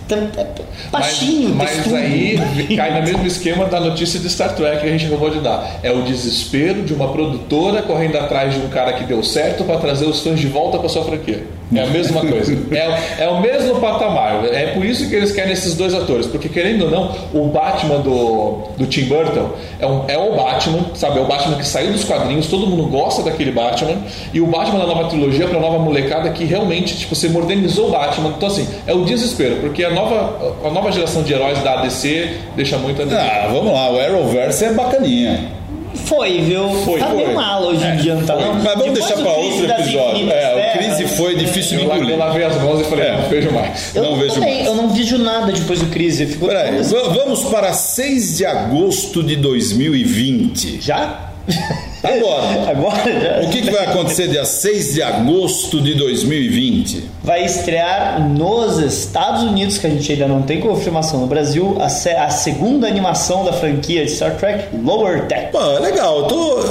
é 0.08 0.46
baixinho, 0.92 1.52
mas, 1.54 1.78
mas 1.78 1.92
aí 1.94 2.38
cai 2.76 3.00
no 3.00 3.04
mesmo 3.04 3.26
esquema 3.26 3.64
da 3.66 3.80
notícia 3.80 4.20
de 4.20 4.30
Star 4.30 4.54
Trek 4.54 4.80
que 4.82 4.86
a 4.86 4.90
gente 4.90 5.06
acabou 5.06 5.30
de 5.30 5.40
dar. 5.40 5.80
É 5.82 5.90
o 5.90 6.02
desespero 6.02 6.82
de 6.84 6.94
uma 6.94 7.08
produtora 7.08 7.82
correndo 7.82 8.16
atrás 8.16 8.54
de 8.54 8.60
um 8.60 8.68
cara 8.68 8.92
que 8.92 9.02
deu 9.04 9.22
certo 9.24 9.64
para 9.64 9.78
trazer 9.78 10.06
os 10.06 10.20
fãs 10.20 10.38
de 10.38 10.46
volta 10.46 10.78
para 10.78 10.88
sua 10.88 11.04
franquia. 11.04 11.44
É 11.74 11.80
a 11.80 11.86
mesma 11.86 12.20
coisa. 12.20 12.56
É, 12.70 13.24
é 13.24 13.28
o 13.28 13.40
mesmo 13.40 13.80
patamar. 13.80 14.44
É 14.52 14.68
por 14.68 14.84
isso 14.84 15.08
que 15.08 15.14
eles 15.16 15.32
querem 15.32 15.52
esses 15.52 15.74
dois 15.74 15.92
atores. 15.94 16.26
Porque, 16.26 16.48
querendo 16.48 16.84
ou 16.84 16.90
não, 16.90 17.10
o 17.34 17.48
Batman 17.48 17.98
do, 17.98 18.68
do 18.78 18.86
Tim 18.86 19.06
Burton 19.06 19.50
é, 19.80 19.86
um- 19.86 20.04
é 20.06 20.16
o 20.16 20.36
Batman, 20.36 20.78
sabe? 20.94 21.18
É 21.18 21.22
o 21.22 21.26
Batman 21.26 21.56
que 21.56 21.66
saiu 21.66 21.90
dos 21.92 22.04
quadrinhos, 22.04 22.46
todo 22.46 22.68
mundo 22.68 22.84
gosta 22.84 23.22
daquele 23.24 23.50
Batman. 23.50 23.96
E 24.32 24.40
o 24.40 24.46
Batman 24.46 24.78
da 24.78 24.86
nova 24.86 25.08
trilogia 25.08 25.48
para 25.48 25.58
nova 25.58 25.78
molecada 25.78 26.30
que 26.30 26.44
realmente, 26.44 26.96
tipo, 26.98 27.14
você 27.16 27.28
modernizou 27.28 27.88
o 27.88 27.90
Batman. 27.90 28.34
Então, 28.36 28.48
assim, 28.48 28.68
é 28.86 28.94
o 28.94 29.04
desespero. 29.04 29.56
Porque 29.56 29.82
a 29.82 29.90
nova, 29.90 30.56
a 30.64 30.70
nova 30.70 30.92
geração 30.92 31.24
de 31.24 31.32
heróis 31.32 31.58
da 31.64 31.82
DC 31.82 32.30
deixa 32.54 32.78
muito 32.78 33.02
a. 33.02 33.04
Ah, 33.06 33.48
vamos 33.52 33.72
lá, 33.72 33.90
o 33.90 33.98
Arrowverse 33.98 34.64
é 34.66 34.72
bacaninha. 34.72 35.56
Foi, 36.04 36.40
viu? 36.40 36.68
Foi, 36.84 37.00
tá 37.00 37.06
foi. 37.06 37.16
meio 37.16 37.34
mal 37.34 37.62
hoje 37.64 37.84
em 37.86 37.96
dia, 37.96 38.14
não 38.14 38.24
tá? 38.26 38.36
não? 38.36 38.54
Mas 38.54 38.62
vamos 38.76 38.94
Depois 38.94 38.94
deixar 38.94 39.14
Crise 39.16 39.62
outro 39.62 39.70
episódio. 39.82 40.30
É, 40.30 40.54
o 40.74 40.78
crise 40.78 41.08
foi 41.16 41.34
difícil 41.36 41.78
de 41.78 41.84
Eu, 41.84 41.88
la- 41.88 41.94
eu 41.96 42.00
engolir. 42.02 42.18
lavei 42.18 42.44
as 42.44 42.62
mãos 42.62 42.80
e 42.80 42.84
falei, 42.84 43.06
É. 43.06 43.16
não 43.16 43.28
vejo 43.28 43.50
mais. 43.52 43.94
Eu 43.96 44.02
Não 44.02 44.16
vejo 44.16 44.34
também, 44.34 44.54
mais. 44.56 44.66
eu 44.66 44.74
não 44.74 44.88
vejo 44.90 45.18
nada 45.18 45.52
depois 45.52 45.80
do 45.80 45.86
Crise. 45.86 46.26
Peraí, 46.36 46.82
va- 46.82 47.08
vamos 47.08 47.44
para 47.44 47.72
6 47.72 48.36
de 48.36 48.44
agosto 48.46 49.22
de 49.22 49.36
2020. 49.36 50.80
Já? 50.80 51.30
Agora. 52.02 52.70
Agora? 52.70 53.42
O 53.44 53.50
que, 53.50 53.62
que 53.62 53.70
vai 53.70 53.86
acontecer 53.86 54.28
dia 54.28 54.44
6 54.44 54.94
de 54.94 55.02
agosto 55.02 55.80
de 55.80 55.94
2020? 55.94 57.04
vai 57.24 57.44
estrear 57.44 58.20
nos 58.28 58.78
Estados 58.78 59.42
Unidos, 59.42 59.78
que 59.78 59.86
a 59.86 59.90
gente 59.90 60.12
ainda 60.12 60.28
não 60.28 60.42
tem 60.42 60.60
confirmação 60.60 61.20
no 61.20 61.26
Brasil, 61.26 61.76
a, 61.80 61.88
se- 61.88 62.10
a 62.10 62.30
segunda 62.30 62.86
animação 62.86 63.44
da 63.44 63.52
franquia 63.52 64.04
de 64.04 64.12
Star 64.12 64.36
Trek, 64.36 64.76
Lower 64.84 65.26
Deck. 65.26 65.50
Pô, 65.50 65.60
é 65.60 65.80
legal, 65.80 66.18
eu 66.20 66.24
tô, 66.26 66.64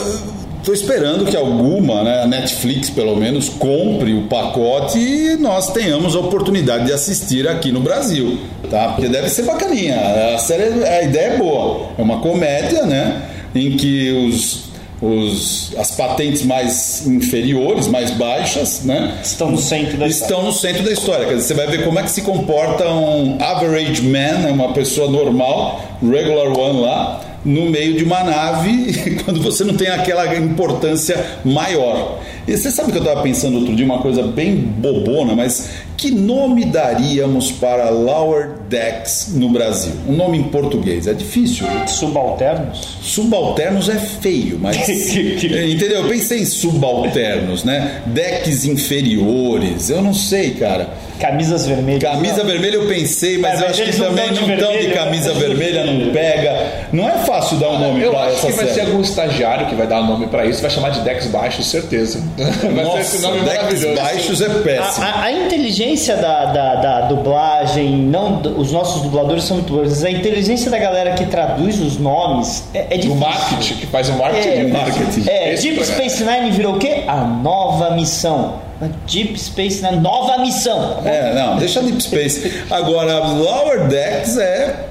tô 0.64 0.72
esperando 0.74 1.26
que 1.26 1.36
alguma, 1.36 2.04
né, 2.04 2.22
a 2.24 2.28
Netflix 2.28 2.90
pelo 2.90 3.18
menos, 3.18 3.50
compre 3.50 4.14
o 4.14 4.28
pacote 4.28 4.98
e 4.98 5.36
nós 5.38 5.74
tenhamos 5.74 6.16
a 6.16 6.20
oportunidade 6.20 6.86
de 6.86 6.94
assistir 6.94 7.46
aqui 7.50 7.70
no 7.74 7.82
Brasil, 7.82 8.38
tá? 8.72 8.94
Porque 8.94 9.10
deve 9.10 9.28
ser 9.28 9.44
bacaninha. 9.44 9.98
A 10.36 10.38
série, 10.38 10.84
a 10.86 11.04
ideia 11.04 11.34
é 11.34 11.38
boa. 11.38 11.88
É 11.98 12.02
uma 12.02 12.20
comédia, 12.20 12.84
né, 12.86 13.24
em 13.54 13.76
que 13.76 14.12
os 14.30 14.64
os, 15.02 15.74
as 15.78 15.92
patentes 15.92 16.44
mais 16.44 17.06
inferiores, 17.06 17.88
mais 17.88 18.12
baixas, 18.12 18.84
né? 18.84 19.20
Estão 19.24 19.52
no 19.52 19.58
centro 19.58 19.98
da 19.98 20.08
estão 20.08 20.44
no 20.44 20.52
centro 20.52 20.84
da 20.84 20.92
história. 20.92 21.26
Quer 21.26 21.36
dizer, 21.36 21.48
você 21.48 21.54
vai 21.54 21.68
ver 21.68 21.84
como 21.84 22.00
é 22.00 22.04
que 22.04 22.12
se 22.12 22.22
comporta 22.22 22.88
um 22.90 23.38
average 23.42 24.02
man, 24.02 24.40
né, 24.40 24.52
uma 24.52 24.74
pessoa 24.74 25.10
normal, 25.10 25.82
regular 26.02 26.48
one 26.48 26.82
lá, 26.82 27.22
no 27.46 27.70
meio 27.70 27.96
de 27.96 28.04
uma 28.04 28.24
nave, 28.24 29.22
quando 29.24 29.42
você 29.42 29.64
não 29.64 29.76
tem 29.76 29.88
aquela 29.88 30.36
importância 30.36 31.24
maior. 31.46 32.20
E 32.48 32.58
você 32.58 32.70
sabe 32.72 32.92
que 32.92 32.98
eu 32.98 33.04
estava 33.04 33.22
pensando 33.22 33.60
outro 33.60 33.76
dia 33.76 33.86
uma 33.86 34.00
coisa 34.00 34.24
bem 34.24 34.56
bobona, 34.56 35.36
mas 35.36 35.70
que 35.98 36.12
nome 36.12 36.66
daríamos 36.66 37.52
para 37.52 37.90
Lower 37.90 38.50
Decks 38.70 39.32
no 39.34 39.50
Brasil? 39.50 39.94
Um 40.08 40.16
nome 40.16 40.38
em 40.38 40.44
português. 40.44 41.08
É 41.08 41.14
difícil. 41.14 41.66
Subalternos? 41.88 42.98
Subalternos 43.02 43.90
é 43.90 43.96
feio, 43.96 44.60
mas. 44.62 44.78
entendeu? 44.90 46.04
Eu 46.04 46.10
pensei 46.10 46.42
em 46.42 46.46
subalternos, 46.46 47.64
né? 47.64 48.02
Decks 48.08 48.66
inferiores. 48.66 49.90
Eu 49.90 50.02
não 50.02 50.14
sei, 50.14 50.52
cara. 50.52 51.05
Camisas 51.20 51.66
vermelhas. 51.66 52.04
Camisa 52.04 52.44
vermelha 52.44 52.76
eu 52.76 52.88
pensei, 52.88 53.38
mas 53.38 53.54
É, 53.54 53.64
eu 53.64 53.68
mas 53.70 53.80
acho 53.80 53.92
que 53.92 53.98
não 53.98 54.06
também 54.08 54.34
de 54.34 54.42
não 54.42 54.54
estão 54.54 54.72
de 54.78 54.88
né? 54.88 54.94
camisa 54.94 55.34
vermelha, 55.34 55.86
não 55.86 56.12
pega. 56.12 56.68
Não 56.92 57.08
é 57.10 57.14
fácil 57.20 57.58
dar 57.58 57.70
um 57.70 57.80
nome 57.80 58.02
Eu 58.04 58.12
pra 58.12 58.22
acho 58.26 58.32
essa 58.36 58.48
que 58.48 58.54
vai 58.54 58.68
ser 58.68 58.82
algum 58.82 59.02
estagiário 59.02 59.68
que 59.68 59.76
vai 59.76 59.88
dar 59.88 60.02
nome 60.04 60.28
pra 60.28 60.46
isso, 60.46 60.62
vai 60.62 60.70
chamar 60.70 60.90
de 60.90 61.00
Dex 61.02 61.28
Baixo, 61.28 61.64
certeza. 61.64 62.22
Vai 62.38 62.86
ser 62.86 63.00
esse 63.00 63.22
Nossa, 63.22 63.28
nome 63.30 63.40
decks 63.42 63.56
maravilhoso. 63.64 64.02
baixos 64.02 64.42
é 64.42 64.46
A, 64.46 64.50
péssimo. 64.50 65.06
a- 65.06 65.22
a 65.24 65.32
inteligência 65.32 66.16
da, 66.18 66.46
da, 66.46 66.76
da 66.76 67.02
dublagem, 67.02 67.92
não, 67.98 68.42
os 68.58 68.72
nossos 68.72 69.02
dubladores 69.02 69.44
são 69.44 69.58
muito 69.58 69.72
bons, 69.74 69.90
mas 69.90 70.04
a 70.04 70.12
inteligência 70.12 70.70
da 70.70 70.78
galera 70.78 71.12
que 71.14 71.26
traduz 71.26 71.80
os 71.80 71.98
nomes 71.98 72.64
é, 72.74 72.80
é 72.80 72.84
Do 72.84 72.96
difícil. 72.96 73.16
marketing, 73.16 73.74
que 73.76 73.88
faz 73.88 74.10
o 74.10 74.14
marketing. 74.14 74.48
É, 74.50 74.64
do 74.64 74.70
marketing. 74.70 75.24
É, 75.30 75.54
Deep. 75.56 75.86
Space 75.86 76.24
Nine 76.24 76.52
virou 76.52 76.76
o 76.76 76.80
quê? 76.80 77.04
A 77.08 77.18
nova 77.18 77.92
missão. 77.92 78.66
A 78.86 78.90
Deep 79.12 79.40
Space 79.40 79.82
Nine, 79.82 79.98
nova 80.02 80.38
missão. 80.40 81.02
É, 81.06 81.34
não, 81.34 81.58
deixa 81.58 81.82
Deep 81.82 82.02
Space. 82.02 82.52
Agora, 82.70 83.20
Lower 83.20 83.88
Decks 83.88 84.38
é. 84.38 84.86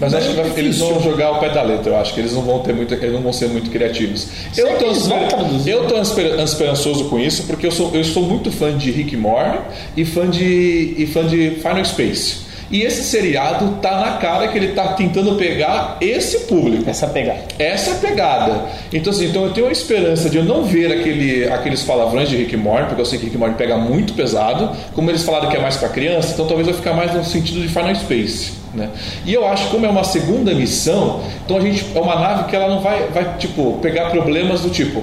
Mas 0.00 0.14
acho 0.14 0.28
que 0.28 0.34
vai- 0.34 0.52
eles 0.56 0.78
vão 0.78 1.00
jogar 1.02 1.32
o 1.32 1.40
pé 1.40 1.48
da 1.50 1.62
letra. 1.62 1.92
Eu 1.92 1.96
acho 2.00 2.14
que 2.14 2.20
eles 2.20 2.32
não 2.32 2.42
vão 2.42 2.60
ter 2.60 2.72
muito, 2.72 2.94
eles 2.94 3.12
não 3.12 3.20
vão 3.20 3.32
ser 3.32 3.48
muito 3.48 3.70
criativos. 3.70 4.28
Será 4.52 4.70
Eu 4.72 4.78
tô, 4.78 4.90
esper- 4.92 5.28
eu 5.66 5.86
tô 5.88 6.00
esper- 6.00 6.38
esperançoso 6.40 7.04
com 7.08 7.18
isso 7.18 7.44
porque 7.44 7.66
eu 7.66 7.72
sou, 7.72 7.90
eu 7.94 8.04
sou 8.04 8.22
muito 8.22 8.50
fã 8.52 8.76
de 8.76 8.90
Rick 8.90 9.16
Morty 9.16 9.58
e 9.96 10.04
fã 10.04 10.28
de 10.28 10.94
e 10.96 11.06
fã 11.06 11.26
de 11.26 11.50
Final 11.62 11.84
Space. 11.84 12.47
E 12.70 12.82
esse 12.82 13.02
seriado 13.02 13.78
tá 13.80 13.98
na 13.98 14.12
cara 14.18 14.48
que 14.48 14.58
ele 14.58 14.68
tá 14.68 14.88
tentando 14.88 15.36
pegar 15.36 15.96
esse 16.00 16.40
público. 16.40 16.88
Essa 16.88 17.06
pegada. 17.06 17.40
Essa 17.58 17.94
pegada. 17.94 18.66
Então, 18.92 19.12
assim, 19.12 19.26
então 19.26 19.44
eu 19.44 19.52
tenho 19.52 19.68
a 19.68 19.72
esperança 19.72 20.28
de 20.28 20.36
eu 20.36 20.44
não 20.44 20.64
ver 20.64 20.92
aquele, 20.92 21.48
aqueles 21.48 21.82
palavrões 21.82 22.28
de 22.28 22.36
Rick 22.36 22.56
Morty, 22.56 22.86
porque 22.88 23.00
eu 23.00 23.06
sei 23.06 23.18
que 23.18 23.24
Rick 23.26 23.38
Morty 23.38 23.56
pega 23.56 23.76
muito 23.78 24.12
pesado. 24.12 24.70
Como 24.94 25.10
eles 25.10 25.22
falaram 25.22 25.48
que 25.48 25.56
é 25.56 25.60
mais 25.60 25.76
para 25.76 25.88
criança, 25.88 26.32
então 26.32 26.46
talvez 26.46 26.68
eu 26.68 26.74
ficar 26.74 26.92
mais 26.92 27.14
no 27.14 27.24
sentido 27.24 27.60
de 27.60 27.68
Final 27.68 27.94
Space. 27.94 28.52
Né? 28.74 28.90
E 29.24 29.32
eu 29.32 29.46
acho 29.46 29.64
que 29.64 29.70
como 29.70 29.86
é 29.86 29.88
uma 29.88 30.04
segunda 30.04 30.54
missão, 30.54 31.22
então 31.44 31.56
a 31.56 31.60
gente 31.60 31.86
é 31.94 32.00
uma 32.00 32.16
nave 32.16 32.44
que 32.44 32.56
ela 32.56 32.68
não 32.68 32.80
vai, 32.80 33.06
vai 33.08 33.36
tipo, 33.38 33.78
pegar 33.80 34.10
problemas 34.10 34.60
do 34.60 34.68
tipo. 34.68 35.02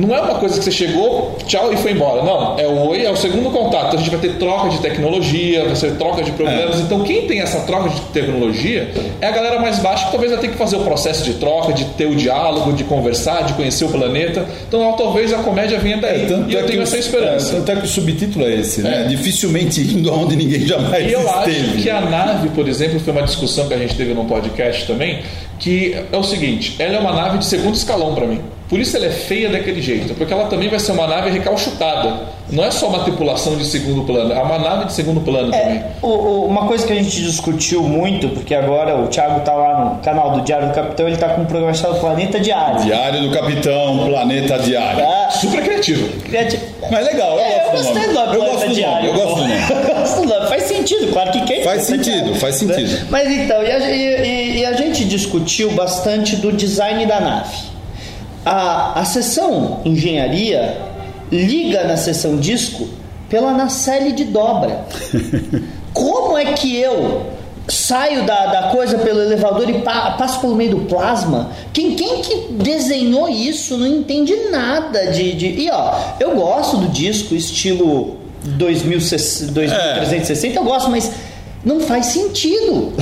Não 0.00 0.14
é 0.14 0.20
uma 0.20 0.34
coisa 0.36 0.58
que 0.58 0.64
você 0.64 0.70
chegou, 0.70 1.36
tchau 1.46 1.72
e 1.72 1.76
foi 1.76 1.92
embora. 1.92 2.22
Não, 2.22 2.58
é 2.58 2.66
o 2.66 2.88
oi, 2.88 3.04
é 3.04 3.10
o 3.10 3.16
segundo 3.16 3.50
contato. 3.50 3.94
A 3.96 3.98
gente 3.98 4.10
vai 4.10 4.20
ter 4.20 4.36
troca 4.38 4.68
de 4.70 4.78
tecnologia, 4.78 5.64
vai 5.64 5.76
ser 5.76 5.96
troca 5.96 6.22
de 6.22 6.30
problemas. 6.32 6.78
É. 6.78 6.82
Então 6.82 7.00
quem 7.02 7.26
tem 7.26 7.40
essa 7.40 7.60
troca 7.60 7.88
de 7.90 8.00
tecnologia 8.12 8.90
é 9.20 9.26
a 9.26 9.30
galera 9.30 9.60
mais 9.60 9.78
baixa 9.78 10.06
que 10.06 10.10
talvez 10.12 10.32
vai 10.32 10.40
ter 10.40 10.48
que 10.48 10.56
fazer 10.56 10.76
o 10.76 10.80
processo 10.80 11.24
de 11.24 11.34
troca, 11.34 11.72
de 11.72 11.84
ter 11.86 12.06
o 12.06 12.14
diálogo, 12.14 12.72
de 12.72 12.84
conversar, 12.84 13.42
de 13.44 13.52
conhecer 13.54 13.84
o 13.84 13.88
planeta. 13.88 14.46
Então 14.66 14.92
talvez 14.96 15.32
a 15.32 15.38
comédia 15.38 15.78
venha 15.78 15.98
daí. 15.98 16.26
e 16.48 16.54
eu 16.54 16.60
é 16.60 16.62
tenho 16.64 16.82
essa 16.82 16.96
esperança. 16.98 17.52
é, 17.52 17.56
tanto 17.56 17.72
é 17.72 17.76
que 17.76 17.84
o 17.84 17.88
subtítulo 17.88 18.44
é 18.44 18.54
esse, 18.54 18.80
né? 18.82 19.04
É. 19.04 19.08
Dificilmente 19.08 19.80
indo 19.80 20.10
aonde 20.10 20.36
ninguém 20.36 20.66
jamais 20.66 21.08
E 21.08 21.12
eu 21.12 21.28
acho 21.30 21.50
esteve. 21.50 21.82
que 21.82 21.90
a 21.90 22.00
nave, 22.00 22.48
por 22.50 22.68
exemplo, 22.68 22.98
foi 23.00 23.12
uma 23.12 23.22
discussão 23.22 23.68
que 23.68 23.74
a 23.74 23.78
gente 23.78 23.94
teve 23.94 24.14
no 24.14 24.24
podcast 24.24 24.86
também, 24.86 25.20
que 25.60 25.94
é 26.10 26.16
o 26.16 26.22
seguinte, 26.22 26.74
ela 26.78 26.96
é 26.96 26.98
uma 26.98 27.12
nave 27.12 27.38
de 27.38 27.44
segundo 27.44 27.74
escalão 27.74 28.14
para 28.14 28.26
mim. 28.26 28.40
Por 28.68 28.80
isso 28.80 28.96
ela 28.96 29.06
é 29.06 29.10
feia 29.10 29.50
daquele 29.50 29.82
jeito, 29.82 30.14
porque 30.14 30.32
ela 30.32 30.46
também 30.46 30.68
vai 30.68 30.80
ser 30.80 30.92
uma 30.92 31.06
nave 31.06 31.30
recalchutada. 31.30 32.39
Não 32.52 32.64
é 32.64 32.70
só 32.70 32.88
uma 32.88 33.00
tripulação 33.04 33.56
de 33.56 33.64
segundo 33.64 34.02
plano, 34.04 34.32
é 34.32 34.42
uma 34.42 34.58
nave 34.58 34.86
de 34.86 34.92
segundo 34.92 35.20
plano 35.20 35.50
também. 35.50 35.76
É, 35.78 35.86
o- 36.02 36.06
o- 36.08 36.46
uma 36.46 36.66
coisa 36.66 36.86
que 36.86 36.92
a 36.92 36.96
gente 36.96 37.20
discutiu 37.22 37.82
muito, 37.82 38.28
porque 38.30 38.54
agora 38.54 38.96
o 38.96 39.06
Thiago 39.08 39.40
tá 39.40 39.52
lá 39.52 39.84
no 39.84 39.98
canal 40.02 40.32
do 40.32 40.40
Diário 40.42 40.68
do 40.68 40.74
Capitão, 40.74 41.06
ele 41.06 41.16
tá 41.16 41.28
com 41.30 41.42
um 41.42 41.46
programa 41.46 41.72
chamado 41.74 42.00
Planeta 42.00 42.40
Diário. 42.40 42.80
Diário 42.82 43.20
do 43.22 43.30
Capitão, 43.30 43.98
Planeta 44.06 44.58
Diário. 44.58 45.04
Ah, 45.04 45.30
Super 45.30 45.62
criativo. 45.62 46.08
criati- 46.22 46.58
Mas 46.90 47.04
legal, 47.06 47.34
eu 47.34 47.38
É, 47.40 47.66
eu 47.66 47.70
gosto 47.70 47.86
do 47.88 47.94
nome. 47.94 48.06
do 48.06 48.12
nome 48.14 48.34
Eu 48.36 48.40
gosto 48.44 48.68
do 48.68 48.74
Diário. 48.74 49.06
nome, 49.06 49.08
eu 49.20 49.24
gosto 49.26 49.34
do 49.36 49.48
nome. 49.48 49.60
Eu 49.70 49.94
gosto 49.94 50.20
do 50.22 50.26
nome. 50.28 50.46
Faz 50.48 50.62
sentido, 50.64 51.12
claro 51.12 51.30
que 51.30 51.40
quem 51.42 51.62
Faz 51.62 51.82
sentido, 51.82 52.34
faz 52.34 52.60
né? 52.62 52.74
sentido. 52.74 53.06
Mas 53.10 53.30
então, 53.30 53.62
e 53.62 53.70
a, 53.70 53.78
e- 53.90 54.58
e- 54.60 54.66
a 54.66 54.72
gente 54.72 55.04
discutiu 55.04 55.70
bastante 55.72 56.36
do 56.36 56.50
design 56.52 57.06
da 57.06 57.20
nave. 57.20 57.56
A, 58.44 59.00
a 59.00 59.04
seção 59.04 59.80
engenharia 59.84 60.76
liga 61.30 61.84
na 61.84 61.96
seção 61.96 62.36
disco 62.36 62.88
pela 63.28 63.52
nacelle 63.52 64.12
de 64.12 64.24
dobra. 64.24 64.84
Como 65.92 66.36
é 66.38 66.52
que 66.52 66.76
eu 66.76 67.26
saio 67.68 68.24
da, 68.26 68.46
da 68.46 68.62
coisa 68.70 68.98
pelo 68.98 69.20
elevador 69.20 69.68
e 69.68 69.80
pa- 69.82 70.12
passo 70.12 70.40
pelo 70.40 70.54
meio 70.56 70.70
do 70.72 70.78
plasma? 70.86 71.50
Quem, 71.72 71.94
quem 71.94 72.22
que 72.22 72.52
desenhou 72.52 73.28
isso 73.28 73.76
não 73.76 73.86
entende 73.86 74.34
nada 74.50 75.06
de, 75.12 75.32
de. 75.34 75.46
E 75.62 75.70
ó, 75.70 75.94
eu 76.18 76.34
gosto 76.34 76.76
do 76.78 76.88
disco 76.88 77.34
estilo 77.34 78.16
2060 78.44 79.52
2360, 79.52 80.58
eu 80.58 80.64
gosto, 80.64 80.90
mas 80.90 81.10
não 81.64 81.80
faz 81.80 82.06
sentido. 82.06 82.92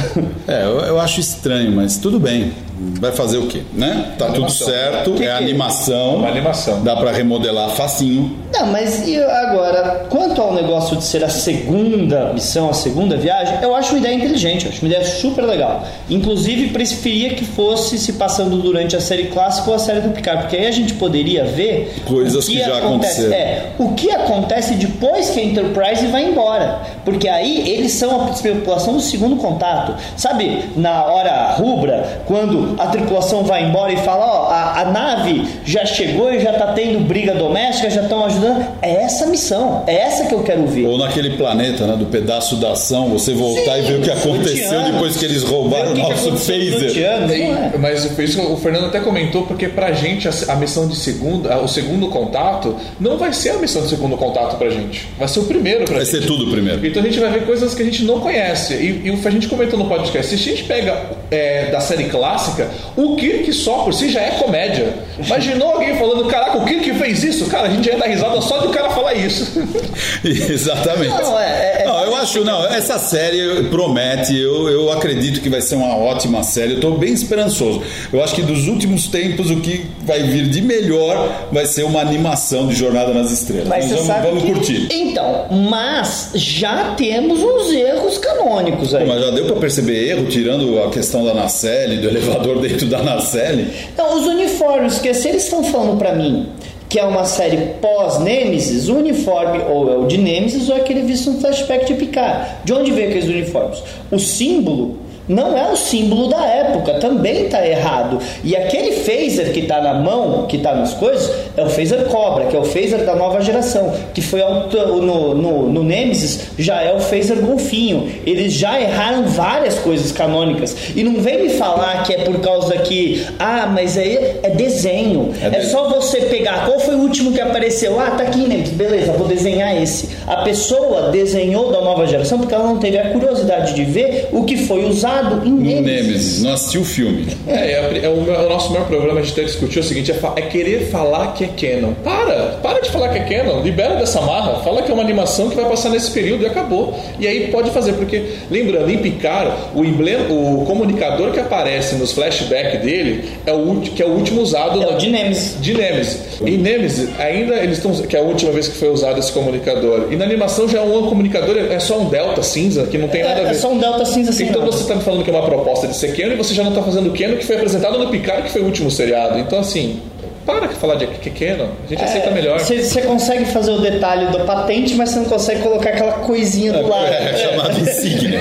É, 0.47 0.65
eu, 0.65 0.81
eu 0.81 1.01
acho 1.01 1.21
estranho, 1.21 1.71
mas 1.73 1.97
tudo 1.97 2.19
bem. 2.19 2.53
Vai 3.01 3.13
fazer 3.13 3.39
o 3.39 3.47
quê, 3.47 3.63
né? 3.73 4.13
Tá 4.19 4.27
tudo 4.27 4.37
Animação. 4.37 4.67
certo, 4.69 5.11
Que 5.13 5.25
é 5.25 5.27
que- 5.27 5.33
animação. 5.45 6.17
Uma 6.17 6.29
animação. 6.29 6.83
Dá 6.83 6.95
pra 6.97 7.11
remodelar 7.11 7.71
facinho. 7.71 8.37
Não, 8.53 8.67
mas 8.67 9.07
e 9.07 9.17
agora, 9.23 10.07
quanto 10.09 10.41
ao 10.41 10.55
negócio 10.55 10.97
de 10.97 11.05
ser 11.05 11.25
a 11.25 11.29
segunda 11.29 12.33
missão, 12.33 12.71
a 12.71 12.73
segunda 12.73 13.17
viagem, 13.17 13.59
eu 13.63 13.75
acho 13.75 13.91
uma 13.91 13.99
ideia 13.99 14.15
inteligente, 14.15 14.65
eu 14.67 14.71
acho 14.73 14.81
uma 14.83 14.89
ideia 14.93 15.05
super 15.05 15.43
legal. 15.45 15.83
Inclusive, 16.09 16.69
preferia 16.69 17.31
que 17.35 17.45
fosse 17.45 17.99
se 17.99 18.13
passando 18.15 18.59
durante 18.59 18.95
a 18.97 19.01
série 19.01 19.25
clássica 19.27 19.69
ou 19.71 19.77
a 19.77 19.79
série 19.79 20.01
do 20.01 20.11
Picard, 20.11 20.43
porque 20.43 20.57
aí 20.57 20.67
a 20.67 20.71
gente 20.73 20.95
poderia 20.95 21.45
ver 21.45 21.95
Coisas 22.07 22.45
o 22.47 22.51
que 22.51 22.59
já 22.59 22.79
acontece. 22.79 23.21
aconteceram. 23.23 23.35
É, 23.35 23.67
o 23.79 23.93
que 23.95 24.11
acontece 24.11 24.75
depois 24.75 25.31
que 25.31 25.41
a 25.41 25.45
Enterprise 25.45 26.07
vai 26.07 26.25
embora. 26.25 26.81
Porque 27.05 27.29
aí 27.29 27.69
eles 27.71 27.93
são 27.93 28.21
a 28.23 28.25
tripulação 28.33 28.95
do 28.95 29.01
segundo 29.01 29.37
contato. 29.37 29.95
Sabe, 30.17 30.65
na 30.77 31.05
hora 31.05 31.53
rubra, 31.53 32.23
quando 32.27 32.68
a 32.79 32.87
tripulação 32.89 33.45
vai 33.45 33.65
embora 33.65 33.93
e 33.93 33.97
fala, 33.99 34.25
ó, 34.27 34.49
a, 34.51 34.81
a 34.81 34.85
nave 34.87 35.47
já 35.65 35.85
chegou 35.87 36.33
e 36.33 36.41
já 36.41 36.53
tá 36.53 36.73
tendo 36.73 37.01
briga 37.01 37.35
doméstica, 37.35 37.89
já 37.91 38.03
estão 38.03 38.25
ajudando. 38.25 38.67
É 38.83 39.03
essa 39.05 39.25
a 39.25 39.29
missão. 39.29 39.85
É 39.87 39.95
essa 39.95 40.27
que 40.27 40.35
eu 40.35 40.43
quero 40.43 40.67
ver. 40.67 40.87
Ou 40.87 40.99
naquele 40.99 41.37
planeta, 41.37 41.87
né? 41.87 41.97
Do 41.97 42.07
pedaço 42.07 42.57
da 42.57 42.73
ação, 42.73 43.09
você 43.09 43.33
voltar 43.33 43.75
Sim, 43.75 43.79
e 43.79 43.83
ver 43.83 43.99
o 43.99 44.03
que 44.03 44.11
aconteceu 44.11 44.83
depois 44.83 45.17
que 45.17 45.25
eles 45.25 45.43
roubaram 45.43 45.89
o 45.89 45.93
o 45.93 45.95
que 45.95 46.03
que 46.03 46.09
nosso 46.09 46.37
phaser. 46.37 46.99
É? 46.99 47.73
mas 47.79 48.05
isso 48.05 48.15
que 48.41 48.47
o 48.53 48.57
Fernando 48.57 48.87
até 48.87 49.01
comentou, 49.01 49.43
porque 49.43 49.69
pra 49.69 49.93
gente 49.93 50.29
a, 50.29 50.33
a 50.49 50.57
missão 50.57 50.87
de 50.89 50.97
segundo, 50.97 51.51
a- 51.51 51.59
o 51.61 51.69
segundo 51.69 52.09
contato 52.09 52.75
não 53.01 53.17
vai 53.17 53.33
ser 53.33 53.51
a 53.51 53.59
missão 53.59 53.83
de 53.83 53.89
segundo 53.89 54.17
contato 54.17 54.57
pra 54.57 54.69
gente. 54.71 55.09
Vai 55.19 55.29
ser 55.29 55.41
o 55.41 55.45
primeiro 55.45 55.85
pra 55.85 55.97
Vai 55.97 56.05
gente. 56.05 56.21
ser 56.21 56.27
tudo 56.27 56.51
primeiro. 56.51 56.85
Então 56.87 57.03
a 57.03 57.05
gente 57.07 57.19
vai 57.21 57.31
ver 57.31 57.45
coisas 57.47 57.75
que 57.75 57.83
a 57.83 57.85
gente 57.85 58.05
não 58.05 58.21
conhece. 58.21 58.75
E, 58.75 59.03
e 59.07 59.11
o 59.11 59.19
a 59.29 59.31
gente 59.31 59.47
comentou 59.49 59.79
no 59.79 59.85
podcast, 59.87 60.35
se 60.39 60.51
a 60.51 60.55
gente 60.55 60.65
pega 60.65 61.03
é, 61.31 61.67
da 61.71 61.81
série 61.81 62.05
clássica, 62.05 62.58
o 62.97 63.17
Kirk 63.17 63.53
só 63.53 63.79
por 63.85 63.93
si 63.95 64.09
já 64.11 64.21
é 64.21 64.31
comédia. 64.33 64.93
Imaginou 65.25 65.73
alguém 65.73 65.97
falando, 65.97 66.25
caraca, 66.27 66.59
o 66.59 66.65
Kirk 66.65 66.93
fez 66.95 67.25
isso? 67.25 67.47
Cara, 67.47 67.69
a 67.69 67.71
gente 67.71 67.85
já 67.87 67.93
ia 67.93 67.99
dar 67.99 68.07
risada 68.07 68.41
só 68.41 68.59
do 68.59 68.69
cara 68.71 68.91
falar 68.91 69.15
isso. 69.15 69.53
Exatamente. 70.25 71.11
Não, 71.11 71.38
é- 71.38 71.83
é- 71.83 71.85
Não, 71.87 72.05
eu 72.05 72.17
acho, 72.17 72.45
não, 72.45 72.65
essa 72.67 72.99
série 72.99 73.65
promete, 73.65 74.37
eu, 74.37 74.69
eu 74.69 74.93
acredito 74.93 75.41
que 75.41 75.49
vai 75.49 75.61
ser 75.61 75.77
uma 75.77 75.97
ótima 75.97 76.43
série, 76.43 76.75
eu 76.75 76.81
tô 76.81 76.93
bem 76.93 77.12
esperançoso. 77.12 77.83
Eu 78.12 78.23
acho 78.23 78.35
que 78.35 78.43
dos 78.43 78.67
últimos 78.69 79.09
tempos 79.09 79.50
o 79.50 79.61
que 79.61 79.87
vai 80.03 80.23
vir 80.23 80.49
de 80.49 80.61
melhor 80.62 81.49
vai 81.53 81.67
ser 81.67 81.85
uma 81.85 82.00
animação 82.00 82.67
de 82.67 82.75
Jornada 82.75 83.12
nas 83.12 83.31
Estrelas. 83.31 83.69
Mas 83.69 83.88
vamos, 83.91 84.07
sabe 84.07 84.27
vamos 84.29 84.43
que... 84.45 84.53
curtir. 84.53 84.88
Então, 84.91 85.47
mas 85.71 86.31
já 86.35 86.95
temos 86.97 87.41
uns 87.43 87.73
erros 87.73 88.19
canônicos 88.19 88.95
aí. 88.95 89.07
Mas 89.07 89.21
já 89.21 89.31
deu 89.31 89.47
pra 89.47 89.57
perceber 89.57 90.09
erro, 90.11 90.27
tirando 90.27 90.83
a 90.83 90.91
questão 90.91 91.25
da 91.25 91.35
nacelle, 91.35 91.97
do 91.99 92.09
elevador 92.09 92.48
dentro 92.61 92.87
da 92.87 93.02
nacelle? 93.02 93.73
Então, 93.93 94.19
os 94.19 94.26
uniformes, 94.26 94.95
porque 94.95 95.12
se 95.14 95.28
eles 95.28 95.45
estão 95.45 95.62
falando 95.64 95.99
pra 95.99 96.14
mim 96.14 96.49
que 96.88 96.99
é 96.99 97.05
uma 97.05 97.25
série 97.25 97.75
pós-Nemesis, 97.83 98.88
o 98.88 98.97
uniforme 98.97 99.59
ou 99.69 99.93
é 99.93 99.97
o 99.99 100.07
de 100.07 100.17
Nemesis 100.17 100.71
ou 100.71 100.76
é 100.76 100.81
aquele 100.81 101.02
visto 101.02 101.31
no 101.31 101.40
flashback 101.40 101.85
de 101.85 101.95
Picard. 101.95 102.49
De 102.64 102.73
onde 102.73 102.90
vem 102.93 103.09
aqueles 103.09 103.26
uniformes? 103.26 103.83
O 104.11 104.19
símbolo 104.19 104.97
não 105.29 105.57
é 105.57 105.71
o 105.71 105.77
símbolo 105.77 106.29
da 106.29 106.45
época, 106.45 106.95
também 106.95 107.45
está 107.45 107.67
errado. 107.67 108.19
E 108.43 108.57
aquele 108.57 108.93
phaser 108.93 109.53
que 109.53 109.61
está 109.61 109.81
na 109.81 109.95
mão, 109.95 110.47
que 110.47 110.57
está 110.57 110.75
nas 110.75 110.95
coisas, 110.95 111.31
é 111.57 111.63
o 111.63 111.69
phaser 111.69 112.05
Cobra, 112.07 112.47
que 112.47 112.57
é 112.57 112.59
o 112.59 112.65
phaser 112.65 113.05
da 113.05 113.15
nova 113.15 113.41
geração, 113.41 113.93
que 114.15 114.23
foi 114.23 114.41
no, 114.41 115.35
no, 115.35 115.69
no 115.69 115.85
Nemesis, 115.85 116.49
já 116.59 116.81
é 116.81 116.95
o 116.95 117.01
phaser 117.01 117.41
Golfinho. 117.41 118.11
Eles 118.25 118.55
já 118.55 118.81
erraram 118.81 119.25
várias 119.27 119.79
coisas 119.79 120.13
canônicas. 120.13 120.75
E 120.97 121.05
não 121.05 121.21
vem 121.21 121.43
me 121.43 121.51
falar 121.51 122.05
que 122.05 122.15
é 122.15 122.25
por 122.25 122.41
causa 122.41 122.77
que, 122.79 123.27
ah, 123.39 123.69
mas 123.73 123.99
aí 123.99 124.39
é 124.43 124.51
desenho. 124.51 125.35
É 125.43 125.59
É, 125.59 125.63
só 125.63 125.89
você 125.89 126.23
pegar, 126.23 126.65
qual 126.65 126.79
foi 126.81 126.95
o 126.95 127.01
último 127.01 127.33
que 127.33 127.41
apareceu? 127.41 128.01
Ah, 128.01 128.13
tá 128.13 128.23
aqui, 128.23 128.47
Nemesis, 128.47 128.73
beleza, 128.73 129.13
vou 129.13 129.27
desenhar 129.27 129.77
esse. 129.81 130.09
A 130.27 130.37
pessoa 130.37 131.11
desenhou 131.11 131.71
da 131.71 131.81
nova 131.81 132.07
geração 132.07 132.39
porque 132.39 132.55
ela 132.55 132.65
não 132.65 132.79
teve 132.79 132.97
a 132.97 133.11
curiosidade 133.11 133.75
de 133.75 133.85
ver 133.85 134.29
o 134.33 134.45
que 134.45 134.57
foi 134.57 134.85
usado 134.85 135.18
em 135.45 135.51
No 135.51 135.61
Nemesis. 135.61 135.85
Nemesis, 135.85 136.43
não 136.43 136.53
assistiu 136.53 136.81
o 136.81 136.85
filme. 136.85 137.27
É, 137.47 137.53
é, 137.73 138.01
é 138.05 138.09
o, 138.09 138.21
meu- 138.23 138.35
o 138.35 138.49
nosso 138.49 138.73
maior 138.73 138.87
problema, 138.87 139.19
a 139.21 139.23
gente 139.23 139.33
até 139.33 139.45
discutiu 139.45 139.81
o 139.81 139.85
seguinte, 139.85 140.11
é, 140.13 140.17
é 140.37 140.43
querer 140.43 140.89
falar 140.91 141.33
que 141.35 141.45
é 141.45 141.49
canon. 141.49 141.93
Para! 142.05 142.59
Para 142.63 142.81
de 142.81 142.91
falar 142.91 143.09
que 143.11 143.19
é 143.19 143.23
canon, 143.43 143.63
libera 143.63 143.95
dessa 143.97 144.21
marra, 144.21 144.61
fala 144.63 144.83
que 144.83 144.91
é 144.91 144.95
uma 144.95 145.03
animação 145.03 145.49
que 145.51 145.57
vai 145.57 145.65
passar 145.69 145.91
nesse 145.91 146.11
período 146.11 146.43
e 146.43 146.47
acabou. 146.47 146.99
E 147.19 147.27
aí 147.27 147.49
pode 147.49 147.71
fazer, 147.71 147.93
porque, 147.95 148.23
lembrando, 148.51 148.91
em 148.91 148.99
Picard, 148.99 149.53
o 149.75 149.85
emblema, 149.85 150.33
o 150.33 150.65
comunicador 150.67 151.33
que 151.33 151.41
aparece 151.41 151.95
nos 151.97 152.13
flashbacks 152.13 152.81
dele 152.83 153.25
é 153.47 153.53
o, 153.53 153.81
que 153.81 154.03
é 154.03 154.07
o 154.07 154.11
último 154.11 154.41
usado 154.41 154.81
É 154.83 154.87
na- 154.87 154.93
o 154.93 154.99
de 154.99 155.11
Nemesis. 155.11 155.57
de 155.61 155.75
Nemesis. 155.75 156.19
Em 156.45 156.57
Nemesis, 156.59 157.09
ainda 157.19 157.55
eles 157.57 157.79
estão. 157.79 157.93
que 157.93 158.17
é 158.17 158.21
a 158.21 158.23
última 158.23 158.53
vez 158.53 158.69
que 158.69 158.77
foi 158.77 158.89
usado 158.91 159.19
esse 159.19 159.33
comunicador. 159.33 160.09
E 160.11 160.17
na 160.17 160.25
animação 160.25 160.69
já 160.69 160.79
é 160.79 160.83
um 160.83 161.07
comunicador, 161.09 161.57
é 161.57 161.79
só 161.81 161.99
um 161.99 162.09
delta 162.09 162.43
cinza, 162.43 162.85
que 162.85 162.97
não 162.99 163.09
tem 163.09 163.23
nada 163.23 163.37
a 163.37 163.43
É, 163.43 163.45
ver. 163.47 163.51
é 163.51 163.55
só 163.55 163.71
um 163.73 163.79
delta 163.79 164.05
cinza 164.05 164.31
assim. 164.31 164.45
Então 164.45 164.61
não. 164.61 164.71
você 164.71 164.83
está 164.83 164.95
me 164.95 165.03
falando 165.09 165.25
que 165.25 165.31
é 165.31 165.33
uma 165.33 165.47
proposta 165.47 165.88
de 165.88 165.97
ser 165.97 166.19
e 166.19 166.37
você 166.37 166.53
já 166.53 166.62
não 166.62 166.71
está 166.71 166.83
fazendo 166.83 167.11
Canon 167.17 167.37
que 167.37 167.47
foi 167.47 167.57
apresentado 167.57 167.99
no 167.99 168.11
Picard, 168.11 168.43
que 168.43 168.50
foi 168.50 168.61
o 168.61 168.67
último 168.67 168.91
seriado. 168.91 169.38
Então, 169.38 169.59
assim, 169.61 170.03
para 170.45 170.67
de 170.67 170.75
falar 170.75 170.97
de 170.97 171.07
que 171.07 171.31
é 171.31 171.55
Canon. 171.55 171.71
A 171.85 171.88
gente 171.88 172.05
aceita 172.05 172.31
melhor. 172.31 172.59
Você, 172.61 173.03
consegue 173.03 173.47
fazer 173.47 173.71
o 173.71 173.81
detalhe 173.81 174.31
da 174.31 174.45
patente, 174.45 174.95
mas 174.97 175.09
você 175.11 175.21
não 175.21 175.27
consegue 175.27 175.62
colocar 175.62 175.91
aquela 175.91 176.12
coisinha 176.12 176.75
do 176.75 176.87
lado. 176.87 177.07
É, 177.07 177.37
chamado 177.37 177.81
insígnia. 177.81 178.41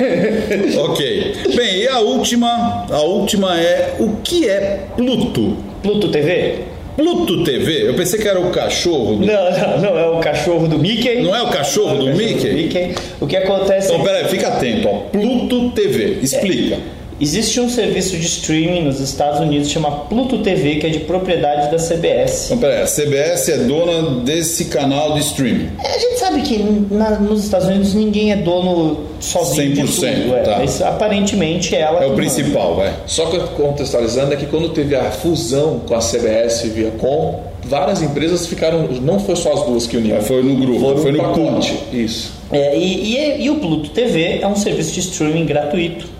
ok. 0.89 1.35
Bem, 1.55 1.77
e 1.77 1.87
a 1.87 1.99
última, 1.99 2.85
a 2.91 3.01
última 3.01 3.57
é 3.57 3.95
o 3.99 4.17
que 4.23 4.49
é 4.49 4.87
Pluto? 4.97 5.55
Pluto 5.81 6.09
TV? 6.09 6.66
Pluto 6.97 7.43
TV? 7.43 7.87
Eu 7.87 7.93
pensei 7.93 8.19
que 8.19 8.27
era 8.27 8.39
o 8.39 8.49
cachorro. 8.49 9.17
do- 9.17 9.25
Não, 9.25 9.51
não, 9.51 9.81
não 9.81 9.97
é 9.99 10.09
o 10.09 10.19
cachorro 10.19 10.67
do 10.67 10.77
Mickey. 10.79 11.21
Não 11.21 11.35
é 11.35 11.41
o 11.43 11.47
cachorro 11.49 11.95
do 11.97 12.05
o 12.05 12.11
cachorro 12.11 12.17
Mickey? 12.53 12.95
O 13.21 13.27
que 13.27 13.35
acontece 13.37 13.87
Então, 13.93 14.01
é 14.01 14.03
peraí, 14.03 14.25
fica 14.29 14.47
atento, 14.47 14.87
ó. 14.89 14.93
Pluto 15.11 15.69
TV, 15.71 16.17
explica. 16.23 16.77
Existe 17.19 17.59
um 17.59 17.67
serviço 17.67 18.15
de 18.15 18.25
streaming 18.27 18.83
nos 18.83 18.99
Estados 18.99 19.39
Unidos 19.39 19.69
chama 19.69 19.89
Pluto 20.07 20.37
TV, 20.43 20.75
que 20.75 20.85
é 20.85 20.89
de 20.89 20.99
propriedade 20.99 21.71
da 21.71 21.77
CBS. 21.79 22.45
Então, 22.45 22.59
peraí, 22.59 22.83
a 22.83 22.85
CBS 22.85 23.49
é 23.49 23.57
dona 23.57 24.19
desse 24.21 24.65
canal 24.65 25.13
de 25.13 25.21
streaming. 25.21 25.67
É, 25.83 25.95
A 25.95 25.97
gente 25.97 26.19
sabe 26.19 26.41
que 26.43 26.57
na- 26.91 27.17
nos 27.19 27.43
Estados 27.43 27.67
Unidos 27.67 27.95
ninguém 27.95 28.31
é 28.31 28.35
dono 28.35 28.99
sozinho 29.19 29.73
de 29.73 29.81
100%, 29.81 30.21
tudo, 30.25 30.35
é, 30.35 30.39
tá. 30.43 30.57
mas 30.59 30.79
aparentemente 30.79 31.75
ela 31.75 32.03
É 32.03 32.07
o 32.07 32.13
principal, 32.13 32.75
vai. 32.75 32.93
Só 33.07 33.25
que 33.25 33.39
contextualizando 33.55 34.33
é 34.33 34.35
que 34.35 34.45
quando 34.45 34.69
teve 34.69 34.95
a 34.95 35.09
fusão 35.09 35.79
com 35.87 35.95
a 35.95 35.99
CBS 36.01 36.65
e 36.65 36.69
Viacom, 36.69 37.41
várias 37.65 37.99
empresas 38.03 38.45
ficaram. 38.45 38.87
Não 39.01 39.19
foi 39.19 39.35
só 39.35 39.53
as 39.53 39.63
duas 39.63 39.87
que 39.87 39.97
uniram. 39.97 40.21
Foi 40.21 40.43
no 40.43 40.55
grupo, 40.55 40.79
foi, 40.79 40.97
foi 40.97 41.11
no 41.13 41.17
no 41.17 41.23
pacote. 41.23 41.73
Isso. 41.91 42.31
É, 42.51 42.77
e, 42.77 43.15
e- 43.15 43.41
e 43.45 43.49
o 43.49 43.55
Pluto 43.55 43.89
TV 43.89 44.37
é 44.39 44.47
um 44.47 44.55
serviço 44.55 44.91
de 44.93 44.99
streaming 44.99 45.47
gratuito 45.47 46.15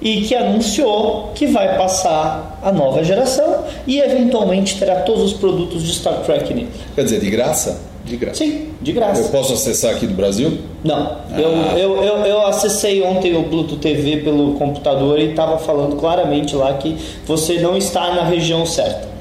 e 0.00 0.22
que 0.22 0.34
anunciou 0.34 1.32
que 1.34 1.46
vai 1.46 1.76
passar 1.76 2.58
a 2.62 2.70
nova 2.70 3.02
geração 3.02 3.64
e 3.86 4.00
eventualmente 4.00 4.78
terá 4.78 4.96
todos 5.02 5.22
os 5.22 5.32
produtos 5.32 5.82
de 5.82 5.92
Star 5.92 6.20
Trek 6.22 6.52
nele. 6.52 6.68
Quer 6.94 7.04
dizer, 7.04 7.20
de 7.20 7.30
graça? 7.30 7.80
De 8.04 8.16
graça. 8.16 8.36
Sim, 8.36 8.68
de 8.80 8.92
graça. 8.92 9.22
Eu 9.22 9.28
posso 9.30 9.52
acessar 9.52 9.92
aqui 9.92 10.06
do 10.06 10.14
Brasil? 10.14 10.58
Não, 10.84 11.16
eu, 11.36 11.50
eu, 11.76 12.04
eu, 12.04 12.16
eu 12.24 12.46
acessei 12.46 13.02
ontem 13.02 13.36
o 13.36 13.44
Pluto 13.44 13.76
TV 13.76 14.18
pelo 14.18 14.54
computador 14.54 15.18
e 15.18 15.30
estava 15.30 15.58
falando 15.58 15.96
claramente 15.96 16.54
lá 16.54 16.74
que 16.74 16.96
você 17.26 17.58
não 17.58 17.76
está 17.76 18.14
na 18.14 18.22
região 18.22 18.64
certa. 18.64 19.15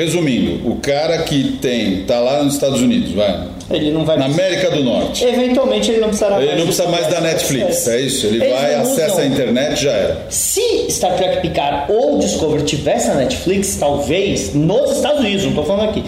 Resumindo, 0.00 0.66
o 0.66 0.76
cara 0.76 1.18
que 1.24 1.58
tem, 1.60 2.04
tá 2.04 2.18
lá 2.20 2.42
nos 2.42 2.54
Estados 2.54 2.80
Unidos, 2.80 3.12
vai, 3.12 3.38
Ele 3.70 3.90
não 3.90 4.02
vai 4.02 4.16
na 4.16 4.24
América 4.24 4.70
do 4.70 4.82
Norte. 4.82 5.22
Eventualmente 5.26 5.90
ele 5.90 6.00
não 6.00 6.08
precisará 6.08 6.38
Ele 6.38 6.46
mais 6.46 6.58
não 6.58 6.64
do 6.64 6.74
precisa 6.74 6.88
mais 6.88 7.06
da 7.08 7.20
Netflix, 7.20 7.86
é 7.86 8.00
isso? 8.00 8.26
Ele 8.28 8.42
Eles 8.42 8.50
vai, 8.58 8.76
não 8.76 8.80
acessa 8.80 9.12
usam. 9.12 9.24
a 9.24 9.26
internet 9.26 9.82
já 9.82 9.92
era. 9.92 10.26
Se 10.30 10.86
Star 10.88 11.16
Trek 11.16 11.42
Picard 11.42 11.92
ou 11.92 12.18
Discovery 12.18 12.62
tivesse 12.62 13.08
na 13.08 13.16
Netflix, 13.16 13.76
talvez, 13.76 14.54
nos 14.54 14.90
Estados 14.92 15.20
Unidos, 15.20 15.42
não 15.42 15.50
estou 15.50 15.66
falando 15.66 15.90
aqui, 15.90 16.02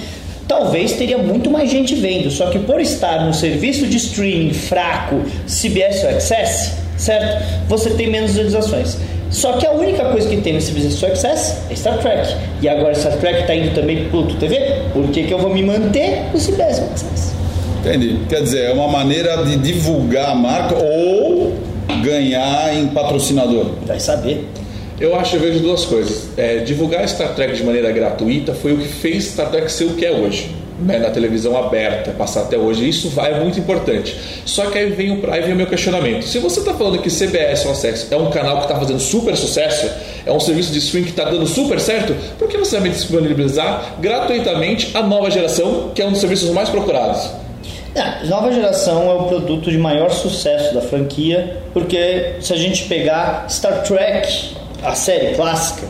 talvez 0.48 0.92
teria 0.92 1.18
muito 1.18 1.50
mais 1.50 1.70
gente 1.70 1.94
vendo. 1.94 2.30
Só 2.30 2.46
que 2.46 2.58
por 2.60 2.80
estar 2.80 3.26
no 3.26 3.34
serviço 3.34 3.86
de 3.86 3.98
streaming 3.98 4.54
fraco 4.54 5.20
CBS 5.46 6.02
All 6.04 6.10
Access, 6.12 6.72
certo? 6.96 7.44
Você 7.68 7.90
tem 7.90 8.08
menos 8.10 8.30
visualizações. 8.30 8.96
Só 9.32 9.54
que 9.54 9.66
a 9.66 9.72
única 9.72 10.04
coisa 10.04 10.28
que 10.28 10.36
tem 10.36 10.52
no 10.52 10.60
CBS 10.60 11.02
All 11.02 11.10
Access 11.10 11.56
é 11.70 11.74
Star 11.74 11.98
Trek. 11.98 12.36
E 12.60 12.68
agora 12.68 12.94
Star 12.94 13.16
Trek 13.18 13.40
está 13.40 13.54
indo 13.54 13.74
também 13.74 14.02
para 14.02 14.10
Pluto 14.10 14.36
TV, 14.36 14.82
por 14.92 15.08
que, 15.08 15.24
que 15.24 15.32
eu 15.32 15.38
vou 15.38 15.52
me 15.52 15.62
manter 15.62 16.24
no 16.32 16.38
CBS 16.38 16.80
Access? 16.80 17.32
Entendi. 17.80 18.18
Quer 18.28 18.42
dizer, 18.42 18.64
é 18.66 18.72
uma 18.72 18.88
maneira 18.88 19.38
de 19.38 19.56
divulgar 19.56 20.30
a 20.30 20.34
marca 20.34 20.76
ou 20.76 21.54
ganhar 22.04 22.76
em 22.76 22.88
patrocinador. 22.88 23.72
Vai 23.86 23.98
saber. 23.98 24.46
Eu 25.00 25.16
acho, 25.16 25.36
eu 25.36 25.40
vejo 25.40 25.60
duas 25.60 25.84
coisas. 25.84 26.28
É, 26.36 26.58
divulgar 26.58 27.08
Star 27.08 27.34
Trek 27.34 27.54
de 27.56 27.64
maneira 27.64 27.90
gratuita 27.90 28.54
foi 28.54 28.74
o 28.74 28.78
que 28.78 28.86
fez 28.86 29.24
Star 29.24 29.50
Trek 29.50 29.72
ser 29.72 29.84
o 29.84 29.94
que 29.94 30.04
é 30.04 30.12
hoje. 30.12 30.54
Né, 30.82 30.98
na 30.98 31.10
televisão 31.10 31.56
aberta, 31.56 32.12
passar 32.12 32.42
até 32.42 32.56
hoje. 32.56 32.88
Isso 32.88 33.08
vai 33.10 33.32
é 33.32 33.40
muito 33.40 33.58
importante. 33.58 34.16
Só 34.44 34.66
que 34.66 34.78
aí 34.78 34.90
vem, 34.90 35.18
o, 35.18 35.30
aí 35.30 35.42
vem 35.42 35.52
o 35.52 35.56
meu 35.56 35.66
questionamento. 35.66 36.24
Se 36.24 36.38
você 36.38 36.60
está 36.60 36.74
falando 36.74 36.98
que 36.98 37.08
CBS 37.08 37.66
Access 37.66 38.08
é 38.10 38.16
um 38.16 38.30
canal 38.30 38.58
que 38.58 38.64
está 38.64 38.78
fazendo 38.78 39.00
super 39.00 39.36
sucesso, 39.36 39.90
é 40.26 40.32
um 40.32 40.40
serviço 40.40 40.72
de 40.72 40.78
streaming 40.78 41.06
que 41.06 41.12
está 41.12 41.30
dando 41.30 41.46
super 41.46 41.80
certo, 41.80 42.14
por 42.38 42.48
que 42.48 42.58
você 42.58 42.78
vai 42.78 42.90
disponibilizar 42.90 43.96
gratuitamente 44.00 44.90
a 44.94 45.02
nova 45.02 45.30
geração, 45.30 45.90
que 45.94 46.02
é 46.02 46.06
um 46.06 46.10
dos 46.10 46.20
serviços 46.20 46.50
mais 46.50 46.68
procurados? 46.68 47.30
A 47.94 48.24
nova 48.24 48.50
geração 48.50 49.10
é 49.10 49.14
o 49.14 49.24
produto 49.24 49.70
de 49.70 49.76
maior 49.76 50.10
sucesso 50.10 50.74
da 50.74 50.80
franquia, 50.80 51.58
porque 51.74 52.36
se 52.40 52.52
a 52.52 52.56
gente 52.56 52.84
pegar 52.84 53.46
Star 53.50 53.82
Trek, 53.82 54.54
a 54.82 54.94
série 54.94 55.34
clássica, 55.34 55.86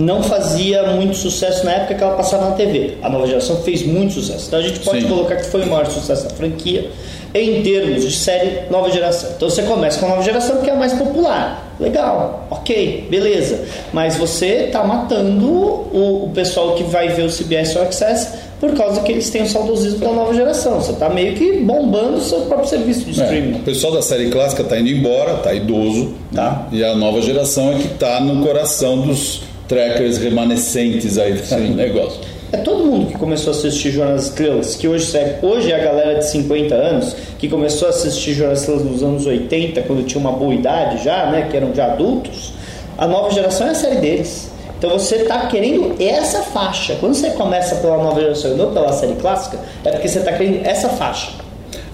não 0.00 0.22
fazia 0.22 0.82
muito 0.84 1.16
sucesso 1.16 1.64
na 1.64 1.72
época 1.72 1.94
que 1.94 2.02
ela 2.02 2.16
passava 2.16 2.50
na 2.50 2.56
TV. 2.56 2.94
A 3.02 3.08
nova 3.08 3.26
geração 3.26 3.56
fez 3.62 3.84
muito 3.86 4.14
sucesso. 4.14 4.46
Então 4.48 4.58
a 4.58 4.62
gente 4.62 4.80
pode 4.80 5.02
Sim. 5.02 5.08
colocar 5.08 5.36
que 5.36 5.46
foi 5.46 5.62
o 5.62 5.66
maior 5.66 5.86
sucesso 5.86 6.24
da 6.24 6.30
franquia 6.30 6.90
em 7.34 7.62
termos 7.62 8.02
de 8.02 8.10
série 8.12 8.62
nova 8.70 8.90
geração. 8.90 9.30
Então 9.36 9.48
você 9.48 9.62
começa 9.62 10.00
com 10.00 10.06
a 10.06 10.08
nova 10.10 10.22
geração 10.22 10.56
porque 10.56 10.70
é 10.70 10.72
a 10.72 10.76
mais 10.76 10.92
popular. 10.94 11.68
Legal, 11.78 12.46
ok, 12.50 13.06
beleza. 13.10 13.60
Mas 13.92 14.16
você 14.16 14.64
está 14.66 14.82
matando 14.84 15.46
o, 15.48 16.24
o 16.26 16.30
pessoal 16.34 16.74
que 16.74 16.82
vai 16.82 17.08
ver 17.08 17.22
o 17.24 17.30
CBS 17.30 17.76
All 17.76 17.84
Access 17.84 18.28
por 18.58 18.74
causa 18.74 19.00
que 19.00 19.10
eles 19.12 19.30
têm 19.30 19.42
o 19.42 19.48
saudosismo 19.48 20.00
da 20.00 20.12
nova 20.12 20.34
geração. 20.34 20.80
Você 20.80 20.92
está 20.92 21.08
meio 21.08 21.34
que 21.34 21.58
bombando 21.60 22.18
o 22.18 22.20
seu 22.20 22.40
próprio 22.42 22.68
serviço 22.68 23.00
de 23.04 23.18
É, 23.20 23.24
streaming. 23.24 23.56
o 23.58 23.62
pessoal 23.62 23.92
da 23.94 24.02
série 24.02 24.28
clássica 24.30 24.64
tá 24.64 24.78
indo 24.78 24.90
embora, 24.90 25.34
tá 25.36 25.54
idoso, 25.54 26.12
Tá. 26.34 26.66
E 26.72 26.84
a 26.84 26.94
nova 26.94 27.22
geração 27.22 27.72
é 27.72 27.76
que 27.76 27.88
tá 27.88 28.20
no 28.20 28.44
coração 28.44 28.98
dos 29.00 29.42
trackers 29.74 30.18
remanescentes 30.18 31.16
aí 31.16 31.32
do 31.34 31.74
negócio. 31.76 32.20
É 32.52 32.56
todo 32.56 32.84
mundo 32.84 33.06
que 33.12 33.16
começou 33.16 33.52
a 33.52 33.56
assistir 33.56 33.92
Jornada 33.92 34.16
das 34.16 34.26
Estrelas, 34.26 34.74
que 34.74 34.88
hoje, 34.88 35.16
é- 35.16 35.38
hoje 35.40 35.70
é 35.70 35.76
a 35.80 35.84
galera 35.84 36.18
de 36.18 36.26
50 36.26 36.74
anos, 36.74 37.14
que 37.38 37.48
começou 37.48 37.86
a 37.86 37.90
assistir 37.92 38.32
Jornada 38.34 38.54
das 38.54 38.62
Estrelas 38.62 38.84
nos 38.84 39.02
anos 39.04 39.24
80, 39.26 39.82
quando 39.82 40.04
tinha 40.04 40.20
uma 40.20 40.32
boa 40.32 40.52
idade 40.52 41.04
já, 41.04 41.26
né, 41.30 41.46
que 41.48 41.56
eram 41.56 41.72
já 41.72 41.92
adultos, 41.92 42.52
a 42.98 43.06
nova 43.06 43.30
geração 43.30 43.68
é 43.68 43.70
a 43.70 43.74
série 43.74 44.00
deles. 44.00 44.50
Então 44.76 44.90
você 44.90 45.16
está 45.16 45.46
querendo 45.46 45.94
essa 46.02 46.40
faixa. 46.42 46.96
Quando 46.98 47.14
você 47.14 47.30
começa 47.30 47.76
pela 47.76 47.98
nova 47.98 48.18
geração 48.20 48.52
e 48.52 48.54
não 48.56 48.72
pela 48.72 48.92
série 48.92 49.14
clássica, 49.14 49.58
é 49.84 49.90
porque 49.92 50.08
você 50.08 50.18
está 50.18 50.32
querendo 50.32 50.66
essa 50.66 50.88
faixa. 50.88 51.30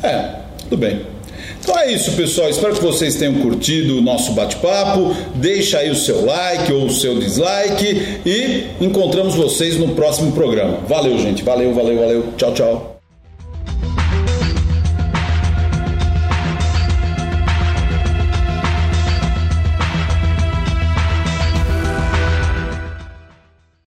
É, 0.02 0.36
tudo 0.70 0.78
bem. 0.78 1.02
Então 1.66 1.80
é 1.80 1.90
isso, 1.90 2.12
pessoal. 2.12 2.48
Espero 2.48 2.74
que 2.74 2.80
vocês 2.80 3.16
tenham 3.16 3.34
curtido 3.34 3.98
o 3.98 4.00
nosso 4.00 4.30
bate-papo. 4.34 5.12
Deixa 5.34 5.78
aí 5.78 5.90
o 5.90 5.96
seu 5.96 6.24
like 6.24 6.72
ou 6.72 6.86
o 6.86 6.90
seu 6.90 7.18
dislike 7.18 8.20
e 8.24 8.66
encontramos 8.80 9.34
vocês 9.34 9.76
no 9.76 9.88
próximo 9.88 10.30
programa. 10.30 10.78
Valeu, 10.86 11.18
gente. 11.18 11.42
Valeu, 11.42 11.74
valeu, 11.74 11.98
valeu. 11.98 12.24
Tchau, 12.36 12.54
tchau. 12.54 12.95